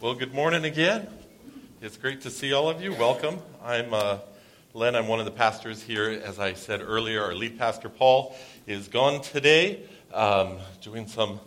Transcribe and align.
Well, 0.00 0.14
good 0.14 0.32
morning 0.32 0.64
again. 0.64 1.08
It's 1.82 1.98
great 1.98 2.22
to 2.22 2.30
see 2.30 2.54
all 2.54 2.70
of 2.70 2.80
you. 2.80 2.94
Welcome. 2.94 3.36
I'm 3.62 3.92
uh, 3.92 4.16
Len. 4.72 4.96
I'm 4.96 5.08
one 5.08 5.18
of 5.18 5.26
the 5.26 5.30
pastors 5.30 5.82
here. 5.82 6.22
As 6.24 6.38
I 6.38 6.54
said 6.54 6.80
earlier, 6.80 7.22
our 7.22 7.34
lead 7.34 7.58
pastor, 7.58 7.90
Paul, 7.90 8.34
is 8.66 8.88
gone 8.88 9.20
today, 9.20 9.82
um, 10.14 10.56
doing 10.80 11.06
some 11.06 11.38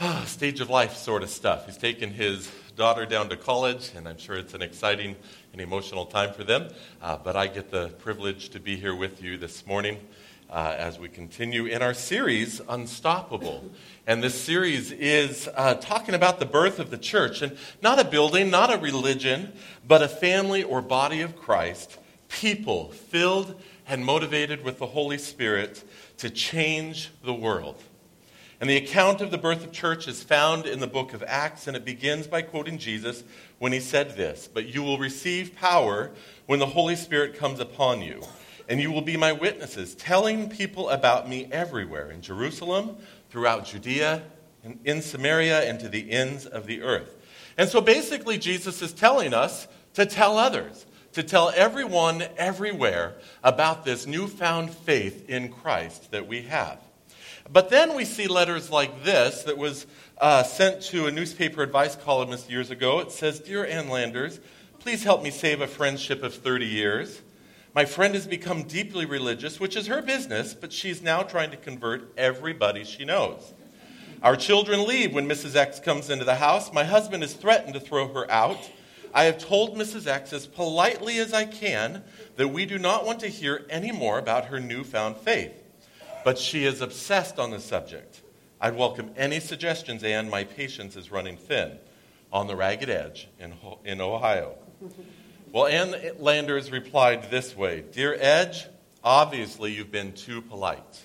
uh, 0.00 0.24
stage 0.24 0.60
of 0.60 0.70
life 0.70 0.96
sort 0.96 1.22
of 1.22 1.28
stuff. 1.28 1.66
He's 1.66 1.76
taken 1.76 2.10
his 2.10 2.50
daughter 2.76 3.04
down 3.04 3.28
to 3.28 3.36
college, 3.36 3.90
and 3.94 4.08
I'm 4.08 4.16
sure 4.16 4.36
it's 4.36 4.54
an 4.54 4.62
exciting 4.62 5.14
and 5.52 5.60
emotional 5.60 6.06
time 6.06 6.32
for 6.32 6.44
them. 6.44 6.70
Uh, 7.02 7.18
but 7.22 7.36
I 7.36 7.48
get 7.48 7.70
the 7.70 7.88
privilege 7.98 8.48
to 8.50 8.58
be 8.58 8.76
here 8.76 8.94
with 8.94 9.22
you 9.22 9.36
this 9.36 9.66
morning 9.66 9.98
uh, 10.50 10.74
as 10.78 10.98
we 10.98 11.08
continue 11.08 11.66
in 11.66 11.82
our 11.82 11.94
series, 11.94 12.60
Unstoppable. 12.68 13.70
And 14.06 14.22
this 14.22 14.40
series 14.40 14.92
is 14.92 15.48
uh, 15.56 15.74
talking 15.74 16.14
about 16.14 16.38
the 16.38 16.46
birth 16.46 16.78
of 16.78 16.90
the 16.90 16.98
church, 16.98 17.42
and 17.42 17.56
not 17.82 17.98
a 17.98 18.04
building, 18.04 18.50
not 18.50 18.72
a 18.72 18.78
religion, 18.78 19.52
but 19.86 20.02
a 20.02 20.08
family 20.08 20.62
or 20.62 20.82
body 20.82 21.20
of 21.22 21.36
Christ, 21.36 21.98
people 22.28 22.90
filled 22.90 23.60
and 23.86 24.04
motivated 24.04 24.64
with 24.64 24.78
the 24.78 24.86
Holy 24.86 25.18
Spirit 25.18 25.82
to 26.18 26.30
change 26.30 27.10
the 27.24 27.34
world. 27.34 27.82
And 28.60 28.70
the 28.70 28.76
account 28.76 29.20
of 29.20 29.30
the 29.30 29.38
birth 29.38 29.64
of 29.64 29.72
church 29.72 30.06
is 30.06 30.22
found 30.22 30.66
in 30.66 30.80
the 30.80 30.86
book 30.86 31.12
of 31.12 31.22
Acts, 31.26 31.66
and 31.66 31.76
it 31.76 31.84
begins 31.84 32.26
by 32.26 32.42
quoting 32.42 32.78
Jesus 32.78 33.24
when 33.58 33.72
he 33.72 33.80
said 33.80 34.16
this 34.16 34.48
But 34.52 34.66
you 34.66 34.82
will 34.82 34.98
receive 34.98 35.56
power 35.56 36.12
when 36.46 36.60
the 36.60 36.66
Holy 36.66 36.96
Spirit 36.96 37.36
comes 37.36 37.60
upon 37.60 38.00
you 38.00 38.22
and 38.68 38.80
you 38.80 38.90
will 38.90 39.02
be 39.02 39.16
my 39.16 39.32
witnesses, 39.32 39.94
telling 39.94 40.48
people 40.48 40.88
about 40.88 41.28
me 41.28 41.48
everywhere 41.50 42.10
in 42.10 42.22
Jerusalem, 42.22 42.96
throughout 43.30 43.66
Judea, 43.66 44.22
in, 44.62 44.78
in 44.84 45.02
Samaria, 45.02 45.68
and 45.68 45.78
to 45.80 45.88
the 45.88 46.10
ends 46.10 46.46
of 46.46 46.66
the 46.66 46.82
earth. 46.82 47.16
And 47.56 47.68
so 47.68 47.80
basically, 47.80 48.38
Jesus 48.38 48.82
is 48.82 48.92
telling 48.92 49.34
us 49.34 49.68
to 49.94 50.06
tell 50.06 50.38
others, 50.38 50.86
to 51.12 51.22
tell 51.22 51.52
everyone 51.54 52.24
everywhere 52.36 53.14
about 53.42 53.84
this 53.84 54.06
newfound 54.06 54.70
faith 54.70 55.28
in 55.28 55.50
Christ 55.50 56.10
that 56.10 56.26
we 56.26 56.42
have. 56.42 56.78
But 57.50 57.68
then 57.68 57.94
we 57.94 58.04
see 58.04 58.26
letters 58.26 58.70
like 58.70 59.04
this 59.04 59.42
that 59.42 59.58
was 59.58 59.86
uh, 60.18 60.42
sent 60.42 60.82
to 60.82 61.06
a 61.06 61.12
newspaper 61.12 61.62
advice 61.62 61.96
columnist 61.96 62.50
years 62.50 62.70
ago. 62.70 63.00
It 63.00 63.12
says, 63.12 63.40
Dear 63.40 63.66
Ann 63.66 63.88
Landers, 63.88 64.40
please 64.78 65.04
help 65.04 65.22
me 65.22 65.30
save 65.30 65.60
a 65.60 65.66
friendship 65.66 66.22
of 66.22 66.34
30 66.34 66.66
years. 66.66 67.20
My 67.74 67.84
friend 67.84 68.14
has 68.14 68.28
become 68.28 68.62
deeply 68.62 69.04
religious, 69.04 69.58
which 69.58 69.74
is 69.74 69.88
her 69.88 70.00
business, 70.00 70.54
but 70.54 70.72
she's 70.72 71.02
now 71.02 71.24
trying 71.24 71.50
to 71.50 71.56
convert 71.56 72.12
everybody 72.16 72.84
she 72.84 73.04
knows. 73.04 73.52
Our 74.22 74.36
children 74.36 74.86
leave 74.86 75.12
when 75.12 75.28
Mrs. 75.28 75.56
X 75.56 75.80
comes 75.80 76.08
into 76.08 76.24
the 76.24 76.36
house. 76.36 76.72
My 76.72 76.84
husband 76.84 77.24
has 77.24 77.34
threatened 77.34 77.74
to 77.74 77.80
throw 77.80 78.06
her 78.14 78.30
out. 78.30 78.70
I 79.12 79.24
have 79.24 79.38
told 79.38 79.76
Mrs. 79.76 80.06
X 80.06 80.32
as 80.32 80.46
politely 80.46 81.18
as 81.18 81.32
I 81.32 81.46
can 81.46 82.04
that 82.36 82.48
we 82.48 82.64
do 82.64 82.78
not 82.78 83.04
want 83.04 83.18
to 83.20 83.28
hear 83.28 83.66
any 83.68 83.90
more 83.90 84.20
about 84.20 84.46
her 84.46 84.60
newfound 84.60 85.16
faith. 85.16 85.52
But 86.24 86.38
she 86.38 86.64
is 86.64 86.80
obsessed 86.80 87.40
on 87.40 87.50
the 87.50 87.60
subject. 87.60 88.22
I'd 88.60 88.76
welcome 88.76 89.10
any 89.16 89.40
suggestions, 89.40 90.04
and 90.04 90.30
My 90.30 90.44
patience 90.44 90.94
is 90.94 91.10
running 91.10 91.36
thin 91.36 91.78
on 92.32 92.46
the 92.46 92.54
ragged 92.54 92.88
edge 92.88 93.28
in, 93.40 93.52
in 93.84 94.00
Ohio. 94.00 94.54
Well, 95.54 95.68
Ann 95.68 95.94
Landers 96.18 96.72
replied 96.72 97.30
this 97.30 97.56
way 97.56 97.84
Dear 97.92 98.16
Edge, 98.18 98.66
obviously 99.04 99.72
you've 99.72 99.92
been 99.92 100.10
too 100.10 100.42
polite. 100.42 101.00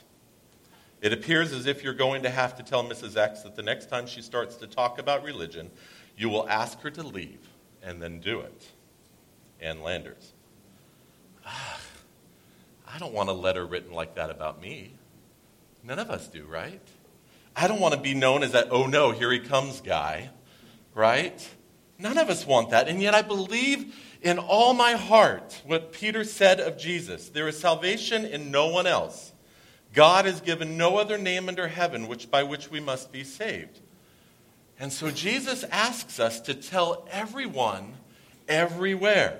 It 1.02 1.14
appears 1.14 1.54
as 1.54 1.68
if 1.68 1.84
you're 1.84 1.94
going 1.94 2.24
to 2.24 2.32
have 2.32 2.58
to 2.58 2.64
tell 2.64 2.84
Mrs. 2.84 3.16
X 3.16 3.44
that 3.44 3.56
the 3.56 3.62
next 3.62 3.92
time 3.92 4.08
she 4.08 4.24
starts 4.24 4.56
to 4.56 4.66
talk 4.66 4.98
about 4.98 5.24
religion, 5.24 5.70
you 6.18 6.30
will 6.30 6.50
ask 6.50 6.82
her 6.82 6.90
to 6.90 7.04
leave 7.04 7.48
and 7.84 8.02
then 8.02 8.22
do 8.22 8.40
it. 8.40 8.68
Ann 9.62 9.84
Landers. 9.84 10.34
Ah, 11.46 11.80
I 12.88 12.98
don't 12.98 13.14
want 13.14 13.30
a 13.30 13.34
letter 13.34 13.68
written 13.68 13.94
like 13.94 14.16
that 14.16 14.32
about 14.32 14.60
me. 14.60 14.94
None 15.84 16.00
of 16.00 16.10
us 16.10 16.28
do, 16.28 16.44
right? 16.46 16.82
I 17.56 17.68
don't 17.68 17.80
want 17.80 17.94
to 17.94 18.00
be 18.00 18.16
known 18.16 18.42
as 18.42 18.54
that, 18.54 18.70
oh 18.72 18.88
no, 18.88 19.12
here 19.12 19.32
he 19.32 19.42
comes 19.42 19.80
guy, 19.80 20.32
right? 20.96 21.48
None 22.00 22.18
of 22.18 22.32
us 22.32 22.48
want 22.48 22.72
that. 22.72 22.88
And 22.88 23.00
yet 23.00 23.14
I 23.14 23.22
believe 23.22 23.94
in 24.22 24.38
all 24.38 24.74
my 24.74 24.94
heart 24.94 25.62
what 25.66 25.94
Peter 25.94 26.24
said 26.24 26.60
of 26.60 26.78
Jesus 26.78 27.30
there 27.30 27.48
is 27.48 27.60
salvation 27.60 28.26
in 28.26 28.52
no 28.52 28.68
one 28.68 28.88
else. 28.88 29.32
God 29.94 30.26
has 30.26 30.42
given 30.42 30.78
no 30.78 30.98
other 30.98 31.18
name 31.18 31.48
under 31.48 31.68
heaven 31.68 32.08
which, 32.08 32.30
by 32.30 32.44
which 32.44 32.70
we 32.70 32.80
must 32.80 33.12
be 33.12 33.24
saved. 33.24 33.80
And 34.80 34.94
so 34.94 35.12
Jesus 35.12 35.64
asks 35.66 36.20
us 36.20 36.40
to 36.42 36.54
tell 36.54 37.08
everyone 37.12 37.96
everywhere. 38.48 39.40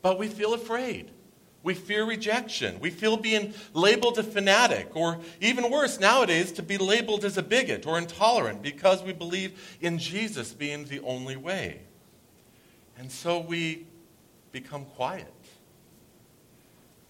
But 0.00 0.18
we 0.18 0.28
feel 0.28 0.54
afraid. 0.54 1.10
We 1.62 1.74
fear 1.74 2.04
rejection. 2.04 2.78
We 2.80 2.90
feel 2.90 3.16
being 3.16 3.52
labeled 3.74 4.18
a 4.18 4.22
fanatic, 4.22 4.94
or 4.94 5.18
even 5.40 5.70
worse 5.70 5.98
nowadays, 5.98 6.52
to 6.52 6.62
be 6.62 6.78
labeled 6.78 7.24
as 7.24 7.36
a 7.36 7.42
bigot 7.42 7.84
or 7.86 7.98
intolerant 7.98 8.62
because 8.62 9.02
we 9.02 9.12
believe 9.12 9.76
in 9.80 9.98
Jesus 9.98 10.52
being 10.52 10.84
the 10.84 11.00
only 11.00 11.36
way. 11.36 11.80
And 12.98 13.10
so 13.10 13.38
we 13.38 13.86
become 14.52 14.84
quiet. 14.84 15.32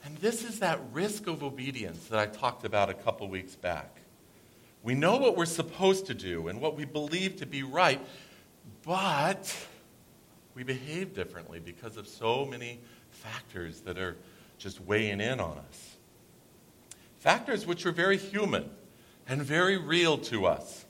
And 0.04 0.16
this 0.18 0.44
is 0.44 0.60
that 0.60 0.80
risk 0.92 1.26
of 1.26 1.42
obedience 1.42 2.06
that 2.06 2.18
I 2.18 2.26
talked 2.26 2.64
about 2.64 2.90
a 2.90 2.94
couple 2.94 3.28
weeks 3.28 3.56
back. 3.56 4.00
We 4.82 4.94
know 4.94 5.16
what 5.16 5.36
we're 5.36 5.46
supposed 5.46 6.06
to 6.06 6.14
do 6.14 6.48
and 6.48 6.60
what 6.60 6.76
we 6.76 6.84
believe 6.84 7.36
to 7.36 7.46
be 7.46 7.62
right, 7.62 8.00
but 8.84 9.54
we 10.54 10.62
behave 10.62 11.14
differently 11.14 11.58
because 11.58 11.96
of 11.96 12.06
so 12.06 12.44
many 12.44 12.80
factors 13.10 13.80
that 13.80 13.98
are 13.98 14.16
just 14.58 14.80
weighing 14.82 15.20
in 15.20 15.40
on 15.40 15.58
us. 15.58 15.96
Factors 17.18 17.66
which 17.66 17.86
are 17.86 17.92
very 17.92 18.16
human 18.16 18.70
and 19.28 19.42
very 19.42 19.76
real 19.76 20.18
to 20.18 20.46
us. 20.46 20.84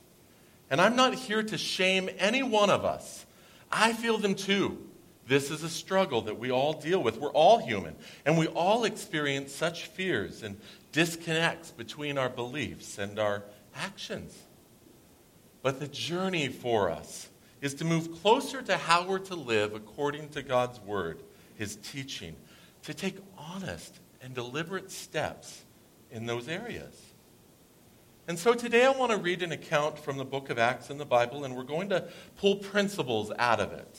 And 0.70 0.80
I'm 0.80 0.96
not 0.96 1.14
here 1.14 1.42
to 1.42 1.56
shame 1.56 2.10
any 2.18 2.42
one 2.42 2.68
of 2.68 2.84
us. 2.84 3.24
I 3.70 3.92
feel 3.92 4.18
them 4.18 4.34
too. 4.34 4.87
This 5.28 5.50
is 5.50 5.62
a 5.62 5.68
struggle 5.68 6.22
that 6.22 6.38
we 6.38 6.50
all 6.50 6.72
deal 6.72 7.02
with. 7.02 7.18
We're 7.18 7.28
all 7.28 7.58
human, 7.58 7.94
and 8.24 8.38
we 8.38 8.46
all 8.46 8.84
experience 8.84 9.54
such 9.54 9.84
fears 9.84 10.42
and 10.42 10.58
disconnects 10.90 11.70
between 11.70 12.16
our 12.16 12.30
beliefs 12.30 12.96
and 12.96 13.18
our 13.18 13.44
actions. 13.76 14.36
But 15.62 15.80
the 15.80 15.88
journey 15.88 16.48
for 16.48 16.90
us 16.90 17.28
is 17.60 17.74
to 17.74 17.84
move 17.84 18.22
closer 18.22 18.62
to 18.62 18.78
how 18.78 19.06
we're 19.06 19.18
to 19.18 19.34
live 19.34 19.74
according 19.74 20.30
to 20.30 20.42
God's 20.42 20.80
word, 20.80 21.22
his 21.56 21.76
teaching, 21.76 22.34
to 22.84 22.94
take 22.94 23.18
honest 23.36 24.00
and 24.22 24.32
deliberate 24.32 24.90
steps 24.90 25.62
in 26.10 26.24
those 26.24 26.48
areas. 26.48 26.98
And 28.26 28.38
so 28.38 28.54
today 28.54 28.86
I 28.86 28.90
want 28.90 29.12
to 29.12 29.18
read 29.18 29.42
an 29.42 29.52
account 29.52 29.98
from 29.98 30.16
the 30.16 30.24
book 30.24 30.48
of 30.48 30.58
Acts 30.58 30.88
in 30.88 30.96
the 30.96 31.04
Bible, 31.04 31.44
and 31.44 31.54
we're 31.54 31.64
going 31.64 31.90
to 31.90 32.08
pull 32.38 32.56
principles 32.56 33.30
out 33.38 33.60
of 33.60 33.72
it. 33.72 33.98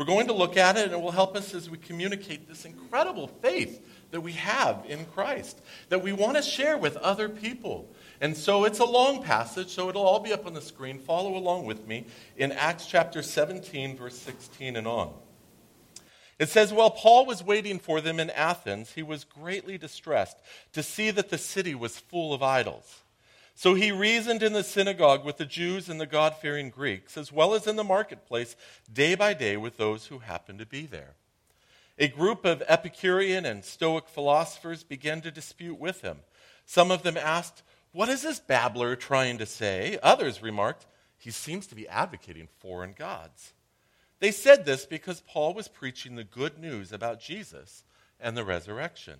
We're 0.00 0.06
going 0.06 0.28
to 0.28 0.32
look 0.32 0.56
at 0.56 0.78
it, 0.78 0.84
and 0.84 0.92
it 0.94 1.00
will 1.02 1.10
help 1.10 1.36
us 1.36 1.52
as 1.52 1.68
we 1.68 1.76
communicate 1.76 2.48
this 2.48 2.64
incredible 2.64 3.26
faith 3.26 3.86
that 4.12 4.22
we 4.22 4.32
have 4.32 4.82
in 4.88 5.04
Christ, 5.04 5.60
that 5.90 6.02
we 6.02 6.10
want 6.10 6.38
to 6.38 6.42
share 6.42 6.78
with 6.78 6.96
other 6.96 7.28
people. 7.28 7.86
And 8.18 8.34
so 8.34 8.64
it's 8.64 8.78
a 8.78 8.86
long 8.86 9.22
passage, 9.22 9.68
so 9.68 9.90
it'll 9.90 10.06
all 10.06 10.20
be 10.20 10.32
up 10.32 10.46
on 10.46 10.54
the 10.54 10.62
screen. 10.62 11.00
Follow 11.00 11.36
along 11.36 11.66
with 11.66 11.86
me 11.86 12.06
in 12.38 12.50
Acts 12.50 12.86
chapter 12.86 13.20
17, 13.20 13.98
verse 13.98 14.16
16 14.16 14.76
and 14.76 14.86
on. 14.86 15.12
It 16.38 16.48
says, 16.48 16.72
While 16.72 16.92
Paul 16.92 17.26
was 17.26 17.44
waiting 17.44 17.78
for 17.78 18.00
them 18.00 18.18
in 18.18 18.30
Athens, 18.30 18.92
he 18.92 19.02
was 19.02 19.24
greatly 19.24 19.76
distressed 19.76 20.38
to 20.72 20.82
see 20.82 21.10
that 21.10 21.28
the 21.28 21.36
city 21.36 21.74
was 21.74 21.98
full 21.98 22.32
of 22.32 22.42
idols. 22.42 23.02
So 23.60 23.74
he 23.74 23.92
reasoned 23.92 24.42
in 24.42 24.54
the 24.54 24.64
synagogue 24.64 25.22
with 25.22 25.36
the 25.36 25.44
Jews 25.44 25.90
and 25.90 26.00
the 26.00 26.06
God 26.06 26.34
fearing 26.34 26.70
Greeks, 26.70 27.18
as 27.18 27.30
well 27.30 27.52
as 27.52 27.66
in 27.66 27.76
the 27.76 27.84
marketplace, 27.84 28.56
day 28.90 29.14
by 29.14 29.34
day 29.34 29.58
with 29.58 29.76
those 29.76 30.06
who 30.06 30.20
happened 30.20 30.60
to 30.60 30.64
be 30.64 30.86
there. 30.86 31.12
A 31.98 32.08
group 32.08 32.46
of 32.46 32.62
Epicurean 32.66 33.44
and 33.44 33.62
Stoic 33.62 34.08
philosophers 34.08 34.82
began 34.82 35.20
to 35.20 35.30
dispute 35.30 35.78
with 35.78 36.00
him. 36.00 36.20
Some 36.64 36.90
of 36.90 37.02
them 37.02 37.18
asked, 37.18 37.62
What 37.92 38.08
is 38.08 38.22
this 38.22 38.40
babbler 38.40 38.96
trying 38.96 39.36
to 39.36 39.44
say? 39.44 39.98
Others 40.02 40.40
remarked, 40.40 40.86
He 41.18 41.30
seems 41.30 41.66
to 41.66 41.74
be 41.74 41.86
advocating 41.86 42.48
foreign 42.60 42.94
gods. 42.94 43.52
They 44.20 44.30
said 44.30 44.64
this 44.64 44.86
because 44.86 45.20
Paul 45.20 45.52
was 45.52 45.68
preaching 45.68 46.16
the 46.16 46.24
good 46.24 46.58
news 46.58 46.92
about 46.92 47.20
Jesus 47.20 47.84
and 48.18 48.34
the 48.38 48.44
resurrection. 48.44 49.18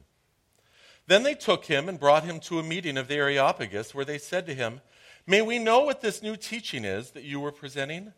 Then 1.11 1.25
they 1.25 1.35
took 1.35 1.65
him 1.65 1.89
and 1.89 1.99
brought 1.99 2.23
him 2.23 2.39
to 2.43 2.61
a 2.61 2.63
meeting 2.63 2.97
of 2.97 3.09
the 3.09 3.17
Areopagus, 3.17 3.93
where 3.93 4.05
they 4.05 4.17
said 4.17 4.47
to 4.47 4.55
him, 4.55 4.81
May 5.27 5.43
we 5.43 5.59
know 5.59 5.81
what 5.81 6.01
this 6.01 6.23
new 6.23 6.37
teaching 6.37 6.85
is 6.85 7.11
that 7.11 7.25
you 7.25 7.41
were 7.41 7.51
presenting? 7.51 8.13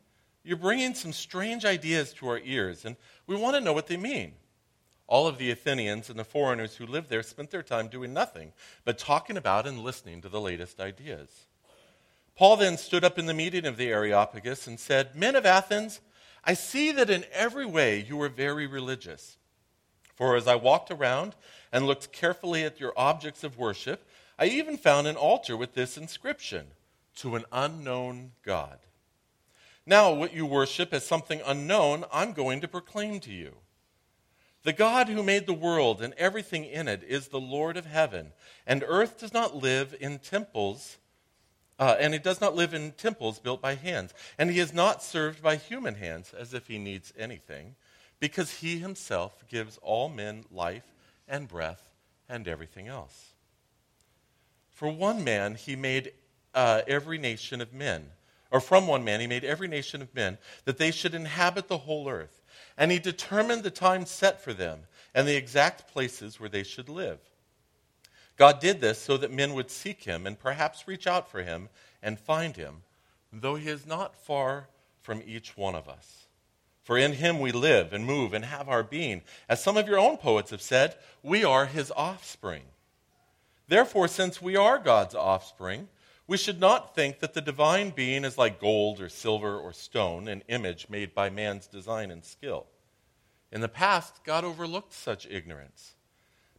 You're 0.44 0.58
bringing 0.58 0.92
some 0.92 1.14
strange 1.14 1.64
ideas 1.64 2.12
to 2.12 2.28
our 2.28 2.38
ears, 2.40 2.84
and 2.84 2.96
we 3.26 3.34
want 3.34 3.56
to 3.56 3.62
know 3.62 3.72
what 3.72 3.86
they 3.86 3.96
mean. 3.96 4.34
All 5.06 5.26
of 5.26 5.38
the 5.38 5.50
Athenians 5.50 6.10
and 6.10 6.18
the 6.18 6.24
foreigners 6.24 6.76
who 6.76 6.84
lived 6.84 7.08
there 7.08 7.22
spent 7.22 7.50
their 7.50 7.62
time 7.62 7.88
doing 7.88 8.12
nothing 8.12 8.52
but 8.84 8.98
talking 8.98 9.38
about 9.38 9.66
and 9.66 9.78
listening 9.78 10.20
to 10.20 10.28
the 10.28 10.38
latest 10.38 10.78
ideas. 10.78 11.46
Paul 12.36 12.58
then 12.58 12.76
stood 12.76 13.04
up 13.04 13.18
in 13.18 13.24
the 13.24 13.32
meeting 13.32 13.64
of 13.64 13.78
the 13.78 13.88
Areopagus 13.88 14.66
and 14.66 14.78
said, 14.78 15.16
Men 15.16 15.34
of 15.34 15.46
Athens, 15.46 16.02
I 16.44 16.52
see 16.52 16.92
that 16.92 17.08
in 17.08 17.24
every 17.32 17.64
way 17.64 18.04
you 18.06 18.20
are 18.20 18.28
very 18.28 18.66
religious. 18.66 19.38
For 20.14 20.36
as 20.36 20.46
I 20.46 20.56
walked 20.56 20.90
around 20.90 21.34
and 21.72 21.86
looked 21.86 22.12
carefully 22.12 22.64
at 22.64 22.80
your 22.80 22.92
objects 22.96 23.42
of 23.42 23.58
worship, 23.58 24.06
I 24.38 24.46
even 24.46 24.76
found 24.76 25.06
an 25.06 25.16
altar 25.16 25.56
with 25.56 25.74
this 25.74 25.96
inscription 25.96 26.66
To 27.16 27.36
an 27.36 27.44
unknown 27.52 28.32
God. 28.44 28.78
Now, 29.84 30.12
what 30.12 30.34
you 30.34 30.46
worship 30.46 30.92
as 30.92 31.04
something 31.04 31.40
unknown, 31.44 32.04
I'm 32.12 32.32
going 32.32 32.60
to 32.60 32.68
proclaim 32.68 33.20
to 33.20 33.32
you. 33.32 33.56
The 34.62 34.72
God 34.72 35.08
who 35.08 35.24
made 35.24 35.46
the 35.46 35.52
world 35.52 36.00
and 36.00 36.14
everything 36.14 36.64
in 36.64 36.86
it 36.86 37.02
is 37.02 37.28
the 37.28 37.40
Lord 37.40 37.76
of 37.76 37.86
heaven, 37.86 38.32
and 38.64 38.84
earth 38.86 39.18
does 39.18 39.32
not 39.32 39.56
live 39.56 39.94
in 40.00 40.20
temples 40.20 40.98
uh, 41.82 41.96
and 41.98 42.12
he 42.12 42.20
does 42.20 42.40
not 42.40 42.54
live 42.54 42.74
in 42.74 42.92
temples 42.92 43.40
built 43.40 43.60
by 43.60 43.74
hands. 43.74 44.14
And 44.38 44.50
he 44.50 44.60
is 44.60 44.72
not 44.72 45.02
served 45.02 45.42
by 45.42 45.56
human 45.56 45.96
hands 45.96 46.32
as 46.32 46.54
if 46.54 46.68
he 46.68 46.78
needs 46.78 47.12
anything, 47.18 47.74
because 48.20 48.58
he 48.60 48.78
himself 48.78 49.44
gives 49.48 49.78
all 49.82 50.08
men 50.08 50.44
life 50.52 50.91
and 51.32 51.48
breath 51.48 51.90
and 52.28 52.46
everything 52.46 52.86
else. 52.86 53.32
For 54.70 54.88
one 54.88 55.24
man, 55.24 55.56
he 55.56 55.74
made 55.74 56.12
uh, 56.54 56.82
every 56.86 57.18
nation 57.18 57.60
of 57.60 57.72
men, 57.72 58.06
or 58.50 58.60
from 58.60 58.86
one 58.86 59.02
man, 59.02 59.20
he 59.20 59.26
made 59.26 59.42
every 59.42 59.66
nation 59.66 60.02
of 60.02 60.14
men, 60.14 60.38
that 60.66 60.76
they 60.76 60.90
should 60.90 61.14
inhabit 61.14 61.68
the 61.68 61.78
whole 61.78 62.08
earth. 62.08 62.42
And 62.76 62.92
he 62.92 62.98
determined 62.98 63.62
the 63.62 63.70
time 63.70 64.04
set 64.06 64.42
for 64.42 64.52
them 64.52 64.80
and 65.14 65.26
the 65.26 65.36
exact 65.36 65.92
places 65.92 66.38
where 66.38 66.48
they 66.48 66.62
should 66.62 66.88
live. 66.88 67.18
God 68.36 68.60
did 68.60 68.80
this 68.80 68.98
so 68.98 69.16
that 69.16 69.32
men 69.32 69.54
would 69.54 69.70
seek 69.70 70.04
him 70.04 70.26
and 70.26 70.38
perhaps 70.38 70.88
reach 70.88 71.06
out 71.06 71.30
for 71.30 71.42
him 71.42 71.68
and 72.02 72.18
find 72.18 72.56
him, 72.56 72.82
though 73.32 73.54
he 73.56 73.68
is 73.68 73.86
not 73.86 74.16
far 74.16 74.68
from 75.00 75.22
each 75.26 75.56
one 75.56 75.74
of 75.74 75.88
us. 75.88 76.21
For 76.82 76.98
in 76.98 77.12
him 77.12 77.38
we 77.38 77.52
live 77.52 77.92
and 77.92 78.04
move 78.04 78.34
and 78.34 78.44
have 78.44 78.68
our 78.68 78.82
being. 78.82 79.22
As 79.48 79.62
some 79.62 79.76
of 79.76 79.86
your 79.86 79.98
own 79.98 80.16
poets 80.16 80.50
have 80.50 80.62
said, 80.62 80.96
we 81.22 81.44
are 81.44 81.66
his 81.66 81.92
offspring. 81.96 82.62
Therefore, 83.68 84.08
since 84.08 84.42
we 84.42 84.56
are 84.56 84.78
God's 84.78 85.14
offspring, 85.14 85.88
we 86.26 86.36
should 86.36 86.60
not 86.60 86.94
think 86.94 87.20
that 87.20 87.34
the 87.34 87.40
divine 87.40 87.90
being 87.90 88.24
is 88.24 88.38
like 88.38 88.60
gold 88.60 89.00
or 89.00 89.08
silver 89.08 89.58
or 89.58 89.72
stone, 89.72 90.28
an 90.28 90.42
image 90.48 90.88
made 90.88 91.14
by 91.14 91.30
man's 91.30 91.66
design 91.66 92.10
and 92.10 92.24
skill. 92.24 92.66
In 93.52 93.60
the 93.60 93.68
past, 93.68 94.24
God 94.24 94.44
overlooked 94.44 94.92
such 94.92 95.26
ignorance. 95.26 95.94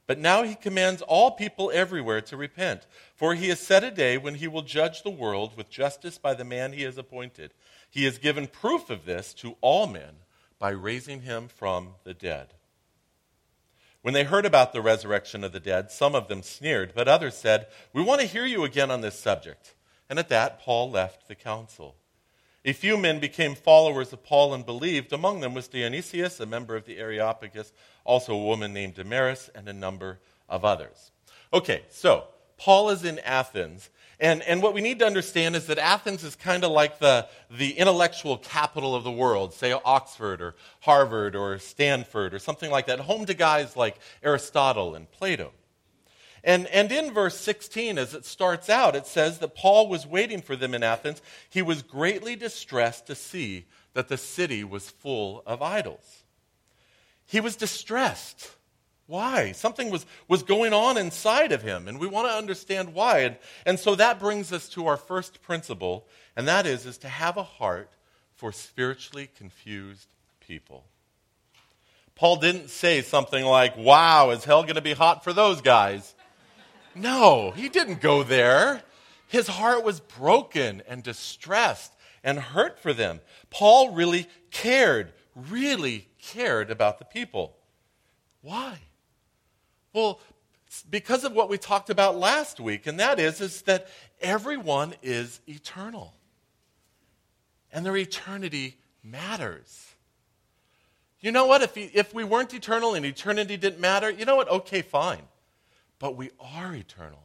But 0.06 0.20
now 0.20 0.44
he 0.44 0.56
commands 0.56 1.02
all 1.02 1.32
people 1.32 1.72
everywhere 1.74 2.22
to 2.22 2.38
repent, 2.38 2.86
for 3.16 3.36
he 3.36 3.50
has 3.50 3.60
set 3.60 3.84
a 3.84 3.92
day 3.92 4.18
when 4.18 4.36
he 4.36 4.48
will 4.48 4.62
judge 4.62 5.02
the 5.02 5.10
world 5.10 5.56
with 5.56 5.70
justice 5.70 6.18
by 6.18 6.34
the 6.34 6.44
man 6.44 6.74
he 6.74 6.84
has 6.84 6.98
appointed. 6.98 7.54
He 7.94 8.06
has 8.06 8.18
given 8.18 8.48
proof 8.48 8.90
of 8.90 9.06
this 9.06 9.36
to 9.36 9.56
all 9.62 9.86
men 9.86 10.16
by 10.58 10.72
raising 10.72 11.22
him 11.22 11.48
from 11.48 11.90
the 12.04 12.16
dead. 12.16 12.56
When 14.02 14.16
they 14.16 14.24
heard 14.24 14.48
about 14.48 14.74
the 14.74 14.82
resurrection 14.82 15.44
of 15.44 15.52
the 15.52 15.60
dead, 15.60 15.92
some 15.92 16.16
of 16.16 16.28
them 16.28 16.42
sneered, 16.42 16.94
but 16.96 17.08
others 17.08 17.36
said, 17.36 17.68
We 17.94 18.02
want 18.02 18.20
to 18.22 18.26
hear 18.26 18.48
you 18.48 18.64
again 18.64 18.90
on 18.90 19.02
this 19.02 19.20
subject. 19.20 19.76
And 20.10 20.18
at 20.18 20.30
that, 20.30 20.60
Paul 20.60 20.90
left 20.90 21.28
the 21.28 21.36
council. 21.36 21.96
A 22.66 22.74
few 22.74 22.98
men 22.98 23.20
became 23.20 23.54
followers 23.54 24.12
of 24.12 24.24
Paul 24.24 24.56
and 24.56 24.66
believed. 24.66 25.14
Among 25.14 25.42
them 25.42 25.54
was 25.54 25.68
Dionysius, 25.68 26.40
a 26.40 26.48
member 26.48 26.76
of 26.76 26.86
the 26.86 26.98
Areopagus, 26.98 27.74
also 28.06 28.34
a 28.34 28.44
woman 28.44 28.74
named 28.74 28.96
Damaris, 28.96 29.52
and 29.54 29.70
a 29.70 29.74
number 29.74 30.20
of 30.50 30.66
others. 30.66 31.12
Okay, 31.54 31.84
so 31.92 32.24
Paul 32.58 32.90
is 32.90 33.06
in 33.06 33.20
Athens. 33.20 33.92
And, 34.20 34.42
and 34.44 34.62
what 34.62 34.74
we 34.74 34.82
need 34.82 35.00
to 35.00 35.06
understand 35.06 35.56
is 35.56 35.68
that 35.68 35.78
Athens 35.80 36.24
is 36.24 36.36
kind 36.36 36.64
of 36.64 36.72
like 36.72 37.00
the, 37.00 37.28
the 37.50 37.72
intellectual 37.72 38.38
capital 38.38 38.96
of 38.96 39.04
the 39.04 39.12
world, 39.12 39.54
say 39.54 39.74
Oxford 39.74 40.42
or 40.42 40.56
Harvard 40.82 41.36
or 41.36 41.58
Stanford 41.60 42.34
or 42.34 42.40
something 42.40 42.70
like 42.70 42.86
that, 42.88 43.00
home 43.00 43.26
to 43.26 43.34
guys 43.34 43.76
like 43.76 43.98
Aristotle 44.22 44.96
and 44.96 45.12
Plato. 45.12 45.52
And, 46.44 46.68
and 46.68 46.92
in 46.92 47.14
verse 47.14 47.40
16, 47.40 47.98
as 47.98 48.14
it 48.14 48.26
starts 48.26 48.70
out, 48.70 48.96
it 48.96 49.08
says 49.08 49.40
that 49.40 49.56
Paul 49.56 49.88
was 49.88 50.06
waiting 50.06 50.42
for 50.42 50.56
them 50.56 50.74
in 50.74 50.84
Athens. 50.84 51.22
He 51.50 51.62
was 51.62 51.82
greatly 51.82 52.36
distressed 52.36 53.08
to 53.08 53.16
see 53.16 53.66
that 53.94 54.10
the 54.10 54.18
city 54.18 54.64
was 54.64 54.90
full 54.90 55.42
of 55.46 55.62
idols. 55.62 56.24
He 57.26 57.40
was 57.40 57.56
distressed. 57.56 58.52
Why? 59.08 59.52
Something 59.52 59.90
was, 59.90 60.06
was 60.28 60.44
going 60.44 60.74
on 60.74 60.98
inside 60.98 61.52
of 61.52 61.62
him, 61.62 61.88
and 61.88 62.00
we 62.00 62.08
want 62.08 62.28
to 62.28 62.34
understand 62.34 62.94
why. 62.94 63.20
And, 63.20 63.38
and 63.66 63.80
so 63.80 63.96
that 63.96 64.20
brings 64.20 64.54
us 64.54 64.70
to 64.70 64.88
our 64.88 64.98
first 64.98 65.42
principle, 65.42 66.08
and 66.36 66.48
that 66.48 66.66
is, 66.66 66.86
is 66.86 66.98
to 67.00 67.10
have 67.10 67.38
a 67.38 67.44
heart 67.44 67.92
for 68.36 68.52
spiritually 68.52 69.30
confused 69.38 70.08
people. 70.40 70.86
Paul 72.16 72.38
didn't 72.38 72.70
say 72.70 73.02
something 73.02 73.44
like, 73.44 73.76
Wow, 73.78 74.30
is 74.30 74.46
hell 74.46 74.64
going 74.64 74.76
to 74.76 74.82
be 74.82 74.94
hot 74.94 75.24
for 75.24 75.34
those 75.34 75.62
guys? 75.62 76.16
No, 76.96 77.52
he 77.52 77.70
didn't 77.70 78.02
go 78.02 78.24
there. 78.24 78.84
His 79.28 79.48
heart 79.48 79.84
was 79.84 80.00
broken 80.00 80.84
and 80.88 81.02
distressed 81.02 81.92
and 82.24 82.38
hurt 82.38 82.80
for 82.80 82.94
them. 82.94 83.20
Paul 83.50 83.94
really 83.94 84.28
cared, 84.52 85.12
really 85.36 86.08
cared 86.22 86.70
about 86.70 87.00
the 87.00 87.06
people. 87.06 87.58
Why? 88.42 88.78
Well, 89.94 90.20
because 90.90 91.24
of 91.24 91.34
what 91.34 91.50
we 91.50 91.58
talked 91.58 91.90
about 91.90 92.18
last 92.18 92.60
week, 92.60 92.88
and 92.88 93.00
that 93.00 93.20
is, 93.20 93.42
is 93.42 93.62
that 93.64 93.88
everyone 94.22 94.96
is 95.04 95.40
eternal. 95.48 96.14
And 97.72 97.86
their 97.86 97.98
eternity 97.98 98.78
matters. 99.04 99.88
You 101.22 101.32
know 101.32 101.46
what? 101.46 101.62
If, 101.62 101.78
if 101.78 102.14
we 102.14 102.24
weren't 102.24 102.54
eternal 102.54 102.96
and 102.96 103.06
eternity 103.06 103.56
didn't 103.56 103.80
matter, 103.80 104.10
you 104.10 104.26
know 104.26 104.36
what? 104.36 104.50
Okay, 104.50 104.82
fine 104.82 105.24
but 106.04 106.18
we 106.18 106.32
are 106.38 106.76
eternal. 106.76 107.24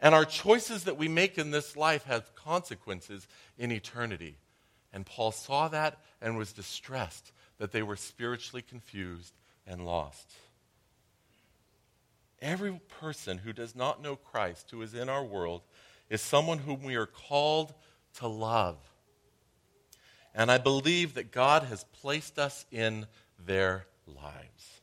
And 0.00 0.14
our 0.14 0.24
choices 0.24 0.84
that 0.84 0.96
we 0.96 1.08
make 1.08 1.36
in 1.36 1.50
this 1.50 1.76
life 1.76 2.04
have 2.04 2.34
consequences 2.34 3.28
in 3.58 3.70
eternity. 3.70 4.38
And 4.94 5.04
Paul 5.04 5.30
saw 5.30 5.68
that 5.68 5.98
and 6.22 6.38
was 6.38 6.54
distressed 6.54 7.32
that 7.58 7.72
they 7.72 7.82
were 7.82 7.96
spiritually 7.96 8.62
confused 8.62 9.34
and 9.66 9.84
lost. 9.84 10.32
Every 12.40 12.80
person 13.00 13.38
who 13.38 13.52
does 13.52 13.74
not 13.74 14.02
know 14.02 14.16
Christ, 14.16 14.70
who 14.70 14.82
is 14.82 14.94
in 14.94 15.08
our 15.08 15.24
world, 15.24 15.62
is 16.10 16.20
someone 16.20 16.58
whom 16.58 16.82
we 16.82 16.94
are 16.94 17.06
called 17.06 17.74
to 18.18 18.28
love. 18.28 18.76
And 20.34 20.50
I 20.50 20.58
believe 20.58 21.14
that 21.14 21.32
God 21.32 21.64
has 21.64 21.84
placed 21.84 22.38
us 22.38 22.66
in 22.70 23.06
their 23.38 23.86
lives. 24.06 24.80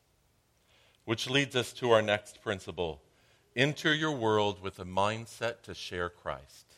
Which 1.05 1.29
leads 1.29 1.55
us 1.55 1.73
to 1.73 1.91
our 1.91 2.01
next 2.01 2.41
principle 2.41 3.01
enter 3.55 3.93
your 3.93 4.11
world 4.11 4.63
with 4.63 4.79
a 4.79 4.85
mindset 4.85 5.61
to 5.61 5.75
share 5.75 6.09
Christ. 6.09 6.73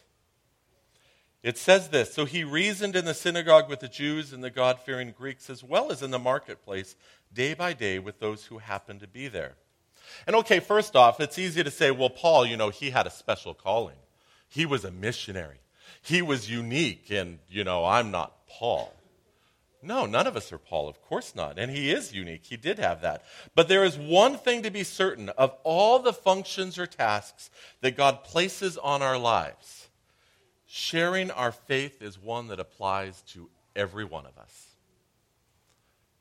It 1.41 1.57
says 1.57 1.89
this 1.89 2.13
So 2.13 2.25
he 2.25 2.43
reasoned 2.43 2.95
in 2.95 3.05
the 3.05 3.13
synagogue 3.13 3.69
with 3.69 3.79
the 3.79 3.87
Jews 3.87 4.33
and 4.33 4.43
the 4.43 4.49
God 4.49 4.79
fearing 4.79 5.13
Greeks, 5.15 5.49
as 5.49 5.63
well 5.63 5.91
as 5.91 6.01
in 6.01 6.11
the 6.11 6.19
marketplace, 6.19 6.95
day 7.31 7.53
by 7.53 7.73
day 7.73 7.99
with 7.99 8.19
those 8.19 8.45
who 8.45 8.57
happened 8.57 8.99
to 9.01 9.07
be 9.07 9.27
there. 9.27 9.55
And 10.27 10.35
okay, 10.37 10.59
first 10.59 10.95
off, 10.95 11.19
it's 11.19 11.39
easy 11.39 11.63
to 11.63 11.71
say, 11.71 11.91
well, 11.91 12.09
Paul, 12.09 12.45
you 12.45 12.57
know, 12.57 12.69
he 12.69 12.89
had 12.89 13.07
a 13.07 13.11
special 13.11 13.53
calling. 13.53 13.97
He 14.47 14.65
was 14.65 14.85
a 14.85 14.91
missionary. 14.91 15.59
He 16.01 16.21
was 16.21 16.49
unique, 16.49 17.09
and, 17.09 17.39
you 17.49 17.63
know, 17.63 17.85
I'm 17.85 18.11
not 18.11 18.47
Paul. 18.47 18.93
No, 19.81 20.05
none 20.07 20.25
of 20.25 20.35
us 20.35 20.51
are 20.51 20.57
Paul, 20.57 20.87
of 20.89 21.01
course 21.03 21.35
not. 21.35 21.59
And 21.59 21.71
he 21.71 21.91
is 21.91 22.13
unique. 22.13 22.45
He 22.45 22.57
did 22.57 22.79
have 22.79 23.01
that. 23.01 23.23
But 23.53 23.67
there 23.67 23.83
is 23.83 23.97
one 23.97 24.37
thing 24.37 24.63
to 24.63 24.71
be 24.71 24.83
certain 24.83 25.29
of 25.29 25.55
all 25.63 25.99
the 25.99 26.13
functions 26.13 26.79
or 26.79 26.87
tasks 26.87 27.51
that 27.81 27.95
God 27.95 28.23
places 28.23 28.77
on 28.79 29.03
our 29.03 29.17
lives, 29.17 29.87
sharing 30.65 31.29
our 31.29 31.51
faith 31.51 32.01
is 32.01 32.19
one 32.19 32.47
that 32.47 32.59
applies 32.59 33.21
to 33.33 33.47
every 33.75 34.05
one 34.05 34.25
of 34.25 34.37
us. 34.39 34.67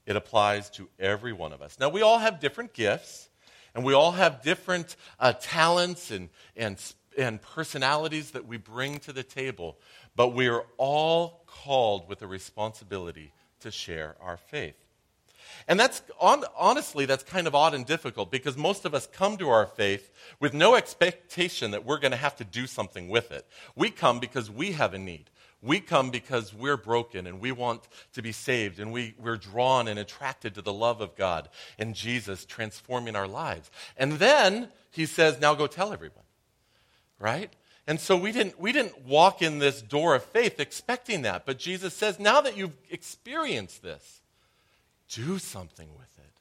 It 0.05 0.17
applies 0.17 0.69
to 0.71 0.91
every 0.99 1.33
one 1.33 1.55
of 1.55 1.63
us. 1.63 1.79
Now, 1.81 1.89
we 1.89 2.03
all 2.03 2.19
have 2.19 2.41
different 2.41 2.75
gifts, 2.75 3.31
and 3.75 3.85
we 3.85 3.93
all 3.93 4.13
have 4.13 4.43
different 4.43 4.97
uh, 5.19 5.33
talents 5.33 6.11
and, 6.11 6.29
and, 6.57 6.81
and 7.19 7.43
personalities 7.43 8.33
that 8.33 8.47
we 8.47 8.57
bring 8.57 8.99
to 9.01 9.13
the 9.13 9.23
table, 9.23 9.79
but 10.15 10.29
we 10.29 10.49
are 10.49 10.65
all 10.77 11.45
called 11.47 12.09
with 12.09 12.23
a 12.23 12.27
responsibility 12.27 13.33
to 13.61 13.71
share 13.71 14.17
our 14.21 14.37
faith. 14.37 14.77
And 15.67 15.79
that's 15.81 16.03
on, 16.21 16.45
honestly, 16.57 17.07
that's 17.07 17.23
kind 17.23 17.47
of 17.47 17.55
odd 17.55 17.75
and 17.75 17.87
difficult 17.87 18.31
because 18.31 18.57
most 18.57 18.85
of 18.85 18.95
us 18.95 19.07
come 19.07 19.37
to 19.39 19.49
our 19.49 19.67
faith 19.67 20.11
with 20.41 20.53
no 20.53 20.75
expectation 20.75 21.71
that 21.71 21.85
we're 21.85 21.99
going 21.99 22.11
to 22.11 22.17
have 22.17 22.37
to 22.37 22.45
do 22.45 22.67
something 22.67 23.09
with 23.09 23.33
it. 23.33 23.47
We 23.75 23.91
come 23.91 24.21
because 24.21 24.51
we 24.51 24.73
have 24.73 24.95
a 24.95 24.99
need. 24.99 25.31
We 25.65 25.81
come 25.81 26.11
because 26.11 26.53
we're 26.53 26.77
broken 26.77 27.27
and 27.27 27.41
we 27.41 27.51
want 27.51 27.89
to 28.13 28.23
be 28.23 28.33
saved 28.33 28.79
and 28.79 28.93
we, 28.93 29.15
we're 29.19 29.39
drawn 29.39 29.89
and 29.89 29.99
attracted 29.99 30.55
to 30.55 30.63
the 30.63 30.73
love 30.73 31.01
of 31.01 31.17
God 31.17 31.49
and 31.79 31.95
Jesus 31.95 32.45
transforming 32.45 33.17
our 33.17 33.27
lives. 33.27 33.71
And 33.97 34.13
then 34.15 34.69
he 34.91 35.07
says, 35.07 35.41
now 35.41 35.55
go 35.55 35.67
tell 35.67 35.93
everyone, 35.93 36.25
right? 37.19 37.51
And 37.87 37.99
so 37.99 38.17
we 38.17 38.31
didn't, 38.31 38.61
we 38.61 38.73
didn't 38.73 39.07
walk 39.07 39.41
in 39.41 39.59
this 39.59 39.81
door 39.81 40.15
of 40.15 40.23
faith 40.25 40.61
expecting 40.61 41.23
that. 41.23 41.47
But 41.47 41.59
Jesus 41.59 41.95
says, 41.95 42.21
now 42.21 42.43
that 42.43 42.57
you've 42.57 42.77
experienced 42.91 43.83
this, 43.83 44.21
do 45.09 45.39
something 45.39 45.89
with 45.97 46.19
it. 46.19 46.33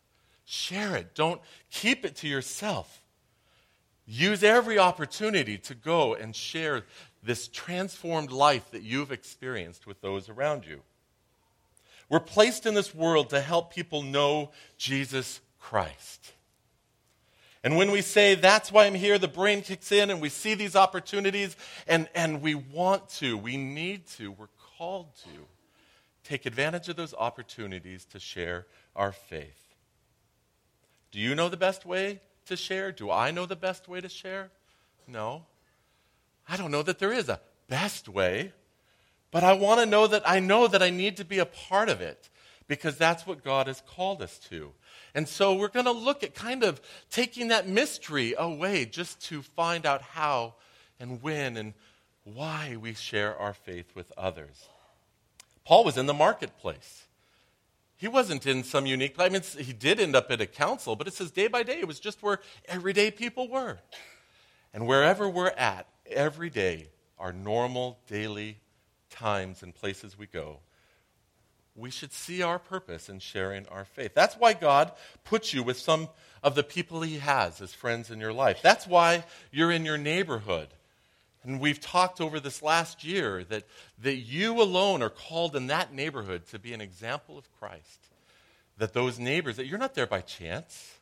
Share 0.46 0.96
it. 0.98 1.16
Don't 1.16 1.42
keep 1.72 2.06
it 2.06 2.18
to 2.18 2.28
yourself. 2.28 3.02
Use 4.06 4.44
every 4.44 4.78
opportunity 4.78 5.58
to 5.60 5.76
go 5.76 6.14
and 6.14 6.36
share 6.36 6.84
this 7.24 7.48
transformed 7.48 8.32
life 8.32 8.72
that 8.72 8.84
you've 8.84 9.12
experienced 9.12 9.88
with 9.88 10.02
those 10.02 10.30
around 10.30 10.66
you. 10.66 10.82
We're 12.10 12.20
placed 12.20 12.66
in 12.66 12.74
this 12.74 12.94
world 12.94 13.30
to 13.30 13.42
help 13.42 13.74
people 13.74 14.04
know 14.04 14.52
Jesus 14.78 15.40
Christ. 15.60 16.34
And 17.64 17.78
when 17.78 17.92
we 17.92 18.02
say, 18.02 18.36
that's 18.36 18.72
why 18.72 18.86
I'm 18.86 18.94
here, 18.94 19.18
the 19.18 19.30
brain 19.30 19.62
kicks 19.62 19.92
in 19.92 20.10
and 20.10 20.22
we 20.22 20.28
see 20.28 20.54
these 20.54 20.76
opportunities 20.76 21.56
and, 21.88 22.10
and 22.14 22.42
we 22.42 22.56
want 22.56 23.08
to, 23.10 23.38
we 23.38 23.56
need 23.56 24.06
to, 24.18 24.32
we're 24.34 24.48
called 24.78 25.16
to 25.24 25.48
take 26.26 26.46
advantage 26.46 26.90
of 26.90 26.98
those 26.98 27.14
opportunities 27.14 28.04
to 28.06 28.20
share 28.20 28.66
our 28.96 29.14
faith. 29.14 29.74
Do 31.12 31.20
you 31.20 31.36
know 31.36 31.48
the 31.48 31.58
best 31.58 31.86
way 31.86 32.20
to 32.48 32.58
share? 32.58 32.92
Do 32.92 33.10
I 33.10 33.32
know 33.32 33.46
the 33.46 33.56
best 33.56 33.88
way 33.88 34.02
to 34.02 34.10
share? 34.10 34.50
No. 35.08 35.46
I 36.48 36.58
don't 36.58 36.72
know 36.72 36.84
that 36.84 37.00
there 37.00 37.14
is 37.14 37.30
a 37.30 37.40
best 37.68 38.10
way, 38.10 38.54
but 39.32 39.44
I 39.44 39.54
want 39.54 39.80
to 39.80 39.86
know 39.86 40.08
that 40.08 40.24
I 40.30 40.40
know 40.40 40.68
that 40.68 40.84
I 40.84 40.90
need 40.90 41.18
to 41.18 41.26
be 41.26 41.40
a 41.40 41.46
part 41.46 41.90
of 41.90 42.02
it 42.02 42.30
because 42.68 42.98
that's 42.98 43.26
what 43.26 43.44
God 43.44 43.68
has 43.68 43.82
called 43.86 44.22
us 44.22 44.38
to. 44.50 44.72
And 45.16 45.28
so 45.28 45.54
we're 45.54 45.68
going 45.68 45.86
to 45.86 45.92
look 45.92 46.24
at 46.24 46.34
kind 46.34 46.64
of 46.64 46.82
taking 47.10 47.50
that 47.50 47.68
mystery 47.68 48.34
away 48.38 48.86
just 48.86 49.22
to 49.26 49.42
find 49.42 49.86
out 49.86 50.02
how 50.02 50.56
and 51.00 51.22
when 51.22 51.58
and 51.58 51.74
why 52.24 52.78
we 52.80 52.94
share 52.94 53.38
our 53.38 53.54
faith 53.54 53.96
with 53.96 54.12
others. 54.18 54.70
Paul 55.66 55.84
was 55.84 55.98
in 55.98 56.06
the 56.06 56.14
marketplace. 56.14 57.04
He 57.98 58.08
wasn't 58.08 58.46
in 58.46 58.64
some 58.64 58.86
unique 58.86 59.16
place. 59.16 59.30
I 59.30 59.30
mean, 59.30 59.66
he 59.66 59.74
did 59.74 60.00
end 60.00 60.16
up 60.16 60.30
at 60.30 60.42
a 60.42 60.46
council, 60.46 60.96
but 60.96 61.08
it 61.08 61.14
says 61.14 61.32
day 61.32 61.48
by 61.48 61.64
day, 61.64 61.80
it 61.80 61.88
was 61.88 62.00
just 62.00 62.22
where 62.22 62.40
everyday 62.68 63.12
people 63.12 63.48
were. 63.48 63.80
And 64.74 64.88
wherever 64.88 65.30
we're 65.30 65.50
at, 65.50 65.88
every 66.06 66.50
day, 66.50 66.88
our 67.20 67.34
normal 67.34 68.00
daily 68.08 68.58
times 69.10 69.64
and 69.64 69.74
places 69.74 70.18
we 70.18 70.28
go, 70.28 70.60
we 71.76 71.90
should 71.90 72.14
see 72.14 72.42
our 72.42 72.60
purpose 72.60 73.10
in 73.10 73.20
sharing 73.20 73.68
our 73.68 73.86
faith. 73.86 74.14
That's 74.14 74.36
why 74.36 74.54
God 74.54 74.92
puts 75.24 75.54
you 75.54 75.64
with 75.64 75.80
some 75.80 76.10
of 76.44 76.56
the 76.56 76.64
people 76.64 77.02
He 77.02 77.18
has 77.18 77.62
as 77.62 77.74
friends 77.74 78.12
in 78.12 78.20
your 78.20 78.34
life. 78.34 78.60
That's 78.62 78.86
why 78.86 79.24
you're 79.52 79.72
in 79.72 79.86
your 79.86 79.98
neighborhood. 79.98 80.68
And 81.44 81.60
we've 81.60 81.80
talked 81.80 82.22
over 82.22 82.40
this 82.40 82.62
last 82.62 83.04
year 83.04 83.44
that, 83.46 83.66
that 84.02 84.16
you 84.16 84.62
alone 84.62 85.02
are 85.02 85.10
called 85.10 85.56
in 85.56 85.68
that 85.68 85.94
neighborhood 85.94 86.46
to 86.48 86.60
be 86.60 86.74
an 86.74 86.82
example 86.82 87.38
of 87.38 87.52
Christ. 87.60 88.08
That 88.78 88.94
those 88.94 89.20
neighbors, 89.20 89.58
that 89.58 89.66
you're 89.66 89.78
not 89.78 89.94
there 89.94 90.08
by 90.08 90.22
chance. 90.22 91.00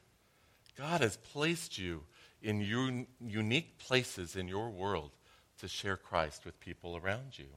God 0.77 1.01
has 1.01 1.17
placed 1.17 1.77
you 1.77 2.03
in 2.41 2.61
un- 2.61 3.07
unique 3.19 3.77
places 3.77 4.35
in 4.35 4.47
your 4.47 4.69
world 4.69 5.11
to 5.59 5.67
share 5.67 5.97
Christ 5.97 6.45
with 6.45 6.59
people 6.59 6.97
around 6.97 7.37
you. 7.37 7.47